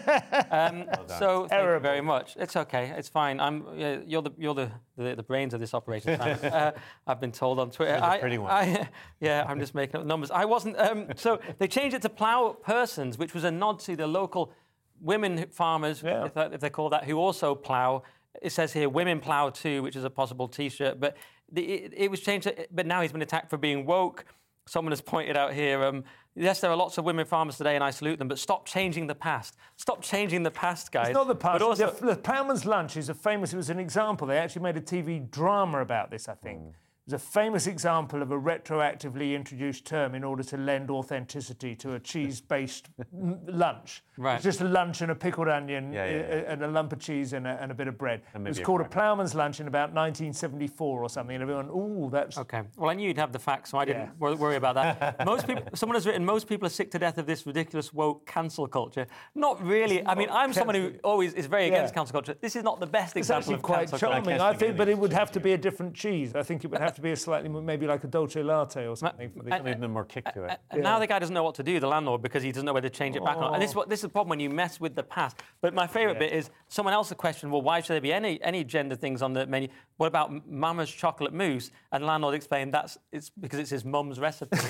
[0.00, 0.46] right?
[0.50, 0.84] um,
[1.18, 2.34] so thank you very much.
[2.38, 2.92] It's okay.
[2.96, 3.40] It's fine.
[3.40, 3.64] I'm.
[3.66, 6.18] Uh, you're the you're the, the, the brains of this operation.
[6.52, 6.72] Uh,
[7.06, 7.96] I've been told on Twitter.
[7.96, 8.50] the I- pretty one.
[8.50, 8.88] I-
[9.20, 10.30] yeah, I'm just making up numbers.
[10.30, 10.78] I wasn't.
[10.78, 14.52] Um, so they changed it to plough persons, which was a nod to the local
[15.00, 16.24] women farmers, Yeah.
[16.24, 18.02] if, that- if they call that, who also plough.
[18.40, 20.98] It says here, women plough too, which is a possible T-shirt.
[20.98, 21.16] But
[21.52, 22.46] the, it, it was changed.
[22.48, 24.24] To, but now he's been attacked for being woke.
[24.66, 25.82] Someone has pointed out here.
[25.82, 26.04] Um,
[26.34, 28.28] yes, there are lots of women farmers today, and I salute them.
[28.28, 29.56] But stop changing the past.
[29.76, 31.08] Stop changing the past, guys.
[31.08, 31.58] It's not the past.
[31.58, 34.26] But also, the, the Ploughman's Lunch is a famous, it was an example.
[34.26, 36.60] They actually made a TV drama about this, I think.
[36.60, 36.74] It
[37.12, 41.94] was a famous example of a retroactively introduced term in order to lend authenticity to
[41.94, 44.02] a cheese based lunch.
[44.16, 44.36] Right.
[44.36, 46.98] It's just a lunch and a pickled onion Yeah, yeah, uh, and a lump of
[47.00, 48.22] cheese and a, and a bit of bread.
[48.34, 48.84] It was a called a.
[48.84, 51.34] Ploughman's Lunch in about 1974 or something.
[51.34, 52.36] And everyone, ooh, that's.
[52.38, 52.62] Okay.
[52.76, 54.34] Well, I knew you'd have the facts, so I didn't Yeah.
[54.34, 55.24] worry about that.
[55.26, 58.26] most people, someone has written, most people are sick to death of this ridiculous woke
[58.26, 59.06] cancel culture.
[59.34, 60.06] Not really.
[60.06, 62.00] I mean, I'm someone who always is very against Yeah.
[62.00, 62.34] cancel culture.
[62.40, 64.14] This is not the best It's example of quite cancel culture.
[64.14, 66.34] charming, can't I think, but it would have to be a different cheese.
[66.34, 68.86] I think it would have to be a slightly, more- maybe like a dolce latte
[68.86, 69.30] or something.
[69.30, 70.58] For the, and- Maybe a more kick to it.
[70.70, 72.72] And now the guy doesn't know what to do, the landlord, because he doesn't know
[72.72, 73.54] whether to change it back or not.
[73.54, 75.36] And this is, what, this is the problem when you mess with the past.
[75.60, 78.64] But my favourite bit is someone else questioned, well, why should there be any, any
[78.64, 79.68] gender things on the menu?
[79.98, 81.70] What about M- Mama's chocolate mousse?
[81.92, 84.56] And the landlord explained that's it's because it's his mum's recipe.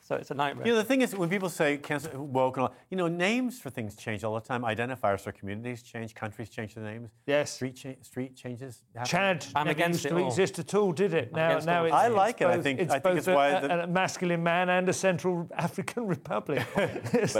[0.00, 0.66] so it's a nightmare.
[0.66, 3.58] You know, the thing is, when people say cancel, woke and all, you know, names
[3.60, 4.62] for things change all the time.
[4.62, 7.10] Identifiers for communities change, countries change their names.
[7.26, 7.50] Yes.
[7.52, 8.82] Street, cha- street changes.
[8.94, 9.08] happen.
[9.08, 10.26] Chad I'm against it to all.
[10.28, 11.32] exist at all, did it?
[11.32, 12.46] Now, now it's, I it's like it.
[12.46, 14.88] I think- it's I think both it's a, why a- the- a masculine man and
[14.88, 16.64] a Central African Republic.
[16.76, 17.34] It's-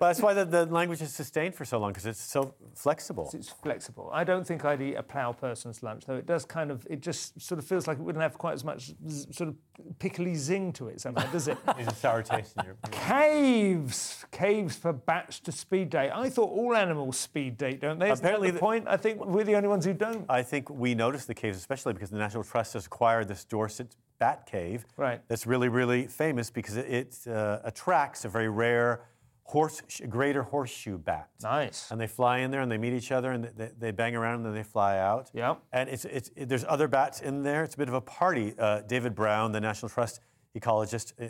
[0.00, 3.28] But that's why the, the language is sustained for so long, because it's so flexible.
[3.34, 4.08] it's flexible.
[4.12, 6.14] I don't think I'd eat a plough person's lunch, though.
[6.14, 8.62] It does kind of, it just sort of feels like it wouldn't have quite as
[8.64, 9.56] much z- sort of
[9.98, 11.58] pickly zing to it somehow, does it?
[11.76, 12.76] There's a sour taste in your.
[12.92, 16.10] Caves, caves for bats to speed date.
[16.14, 18.10] I thought all animals speed date, don't they?
[18.10, 18.84] Apparently the the- point.
[18.86, 20.24] I think we're the only ones who don't.
[20.28, 23.96] I think we notice the caves, especially because the National Trust has acquired this Dorset
[24.18, 24.84] bat cave.
[24.96, 25.20] Right.
[25.28, 29.02] That's really, really famous because it, it uh, attracts a very rare
[29.44, 31.28] horse, greater horseshoe bat.
[31.42, 31.90] Nice.
[31.90, 34.36] And they fly in there and they meet each other and they, they bang around
[34.36, 35.30] and then they fly out.
[35.32, 35.60] Yep.
[35.72, 37.62] And it's, it's, it- there's other bats in there.
[37.64, 38.54] It's a bit of a party.
[38.58, 40.20] Uh, David Brown, the National Trust
[40.58, 41.28] ecologist uh,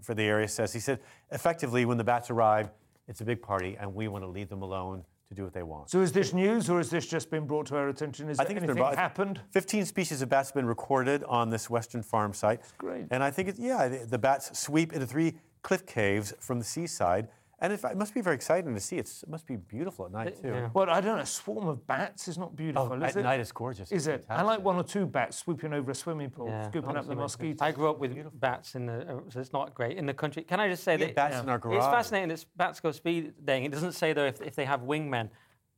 [0.00, 1.00] for the area, says he said
[1.30, 2.70] effectively when the bats arrive,
[3.08, 5.62] it's a big party and we want to leave them alone to do what they
[5.62, 5.90] want.
[5.90, 8.28] So is this news, or has this just been brought to our attention?
[8.30, 9.40] Is I think it's been anything brought- happened?
[9.50, 12.60] 15 species of bats have been recorded on this western farm site.
[12.78, 13.06] great.
[13.10, 17.28] And I think, it, yeah, the bats sweep into three cliff caves from the seaside.
[17.60, 18.98] And in fact, it must be very exciting to see.
[18.98, 20.48] It's, it must be beautiful at night, too.
[20.48, 20.68] yeah.
[20.72, 21.22] Well, I don't know.
[21.22, 23.22] A swarm of bats is not beautiful, Oh, is at it?
[23.24, 23.90] night it's gorgeous.
[23.90, 24.24] Is it?
[24.30, 27.16] I like one or two bats swooping over a swimming pool, Yeah, scooping up the
[27.16, 27.58] mosquitoes.
[27.60, 30.42] I grew up with bats in the, uh, so it's not great in the country.
[30.44, 31.78] Can I just say We that had bats in our garage.
[31.78, 33.64] it's fascinating that bats go speed dating.
[33.64, 35.28] It doesn't say though if, if they have wingmen.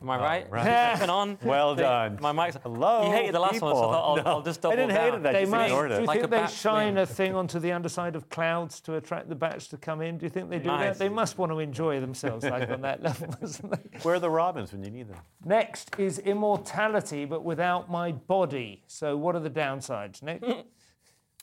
[0.02, 0.46] Am I right?
[0.48, 0.96] Oh, right.
[0.96, 1.38] Stepping on.
[1.44, 2.18] Well They- done.
[2.22, 2.56] My mic's.
[2.62, 4.90] Hello, You hated the last one, so I thought I'll, No, I'll just I didn't
[4.90, 5.26] hate down.
[5.26, 5.64] it, I They just might.
[5.66, 6.06] ignored Do you it.
[6.06, 7.02] Like think they shine wing.
[7.02, 10.16] a thing onto the underside of clouds to attract the bats to come in?
[10.16, 10.96] Do you think they do Nice.
[10.96, 10.98] that?
[10.98, 13.98] They must want to enjoy themselves like on that level, mustn't they?
[14.00, 15.18] Where are the robins when you need them?
[15.44, 18.82] Next is immortality, but without my body.
[18.86, 20.42] So, what are the downsides, Nick?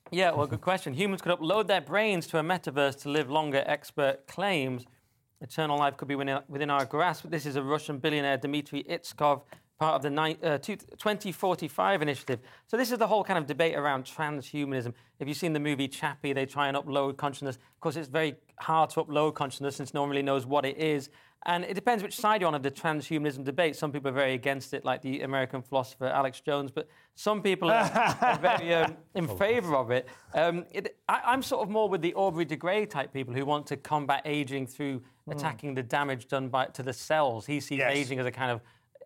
[0.09, 0.93] Yeah, well, good question.
[0.93, 4.85] Humans could upload their brains to a metaverse to live longer, expert claims.
[5.41, 7.25] Eternal life could be within, within our grasp.
[7.29, 9.43] This is a Russian billionaire, Dmitry Itskov,
[9.79, 12.39] part of the ni- uh, two- 2045 initiative.
[12.65, 14.93] So, this is the whole kind of debate around transhumanism.
[15.19, 17.57] If you've seen the movie Chappie, they try and upload consciousness.
[17.57, 20.77] Of course, it's very hard to upload consciousness since no one really knows what it
[20.77, 21.09] is.
[21.45, 23.75] And it depends which side you're on of the transhumanism debate.
[23.75, 27.69] Some people are very against it, like the American philosopher Alex Jones, but some people
[27.69, 30.07] are, are very um, in favour of it.
[30.33, 33.45] Um, it I, I'm sort of more with the Aubrey de Grey type people who
[33.45, 35.35] want to combat aging through Mm.
[35.35, 37.45] attacking the damage done by to the cells.
[37.45, 37.95] He sees Yes.
[37.95, 38.61] aging as a kind of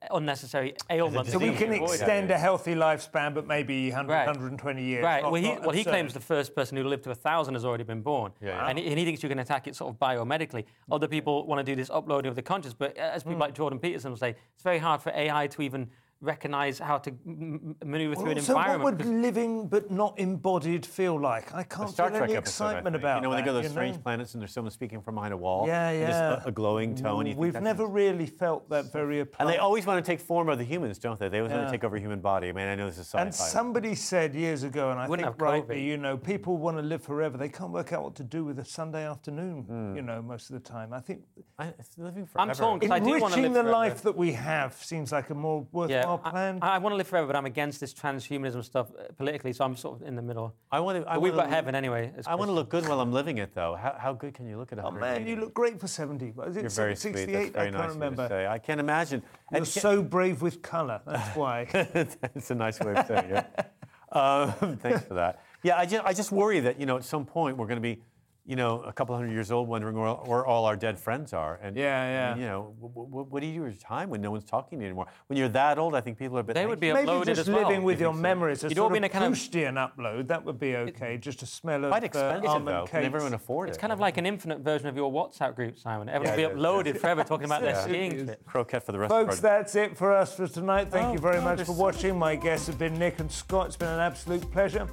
[0.09, 1.27] unnecessary ailment.
[1.27, 4.25] So we can extend a healthy lifespan, but maybe 100, Right.
[4.25, 5.03] 120 years.
[5.03, 5.21] Right.
[5.21, 7.65] not- well, he, well, he claims the first person who lived to a thousand has
[7.65, 8.67] already been born, yeah.
[8.67, 10.65] And, he, and he thinks you can attack it sort of biomedically.
[10.91, 13.41] Other people want to do this uploading of the conscious, but as people hmm.
[13.41, 15.89] like Jordan Peterson will say, it's very hard for AI to even
[16.21, 20.85] recognize how to m- m- maneuver through an so what would living but not embodied
[20.85, 21.53] feel like?
[21.53, 22.65] I can't Star feel Trek any episode.
[22.65, 23.01] Excitement think.
[23.03, 24.01] about You know when they go to those strange know?
[24.03, 25.65] planets and there's someone speaking from behind a wall.
[25.67, 26.07] Yeah, yeah.
[26.07, 27.25] Just a, a glowing tone.
[27.25, 30.47] you We've never ins- really felt that very And they always want to take form
[30.49, 31.27] of the humans, don't they?
[31.27, 32.49] They always want to take over human body.
[32.49, 33.21] I mean, I know this is sci-fi.
[33.23, 36.83] And somebody said years ago, and I Wouldn't think rightly, you know, people want to
[36.83, 37.37] live forever.
[37.37, 39.95] They can't work out what to do with a Sunday afternoon, Hmm.
[39.95, 40.93] you know, most of the time.
[40.93, 41.23] I think
[41.57, 42.51] I, living forever.
[42.51, 43.71] I'm torn 'cause I do want to enriching the forever.
[43.71, 46.59] life that we have seems like a more worthwhile I, plan.
[46.61, 49.75] I, want to live forever, but I'm against this transhumanism stuff uh, politically, so I'm
[49.75, 50.53] sort of in the middle.
[50.71, 51.09] I want to.
[51.09, 52.11] I we've got look- heaven anyway.
[52.25, 53.75] I want to look good while I'm living it, though.
[53.75, 56.31] How, how good can you look at oh man, you look great for 70.
[56.31, 57.15] Was it You're very sweet.
[57.15, 57.53] 68?
[57.53, 58.23] That's very I can't of you remember.
[58.23, 58.47] to say.
[58.47, 59.21] I can't imagine.
[59.51, 61.01] You're And so brave with colour.
[61.05, 61.67] That's why.
[62.35, 63.65] It's a nice way of saying it.
[64.11, 65.41] Um, thanks for that.
[65.63, 67.81] Yeah, I just, I just worry that, you know, at some point we're going to
[67.81, 68.01] be,
[68.45, 71.59] you know, a couple hundred years old wondering where, where all our dead friends are.
[71.61, 72.31] And, Yeah, yeah.
[72.31, 74.45] and, you know, w- w- what do you do with your time when no one's
[74.45, 75.05] talking to you anymore?
[75.27, 76.91] When you're that old, I think people are a bit They would be.
[76.91, 77.61] Maybe uploaded just as well.
[77.67, 78.19] living with You your so?
[78.19, 80.27] memories, a You'd sort all of be in a kind of- Proustian upload.
[80.27, 81.17] That would be okay.
[81.19, 82.85] Just a smell of quite uh, expensive, almond though.
[82.87, 83.05] Can cakes.
[83.05, 83.81] everyone afford It's it?
[83.81, 86.09] kind of like an infinite version of your WhatsApp group, Simon.
[86.09, 88.25] Everyone Yeah, will be is, uploaded forever talking about their skiing It is.
[88.25, 88.45] trip.
[88.45, 90.89] Croquette for the rest Folks, of our that's it for us for tonight.
[90.89, 92.17] Thank Oh, you very no, much there's for so- watching.
[92.17, 93.67] My guests have been Nick and Scott.
[93.67, 94.87] It's been an absolute pleasure.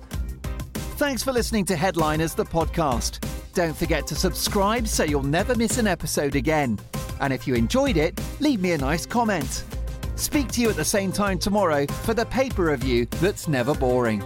[0.98, 3.24] Thanks for listening to Headliners, the podcast.
[3.54, 6.76] Don't forget to subscribe so you'll never miss an episode again.
[7.20, 9.62] And if you enjoyed it, leave me a nice comment.
[10.16, 14.24] Speak to you at the same time tomorrow for the paper review that's never boring.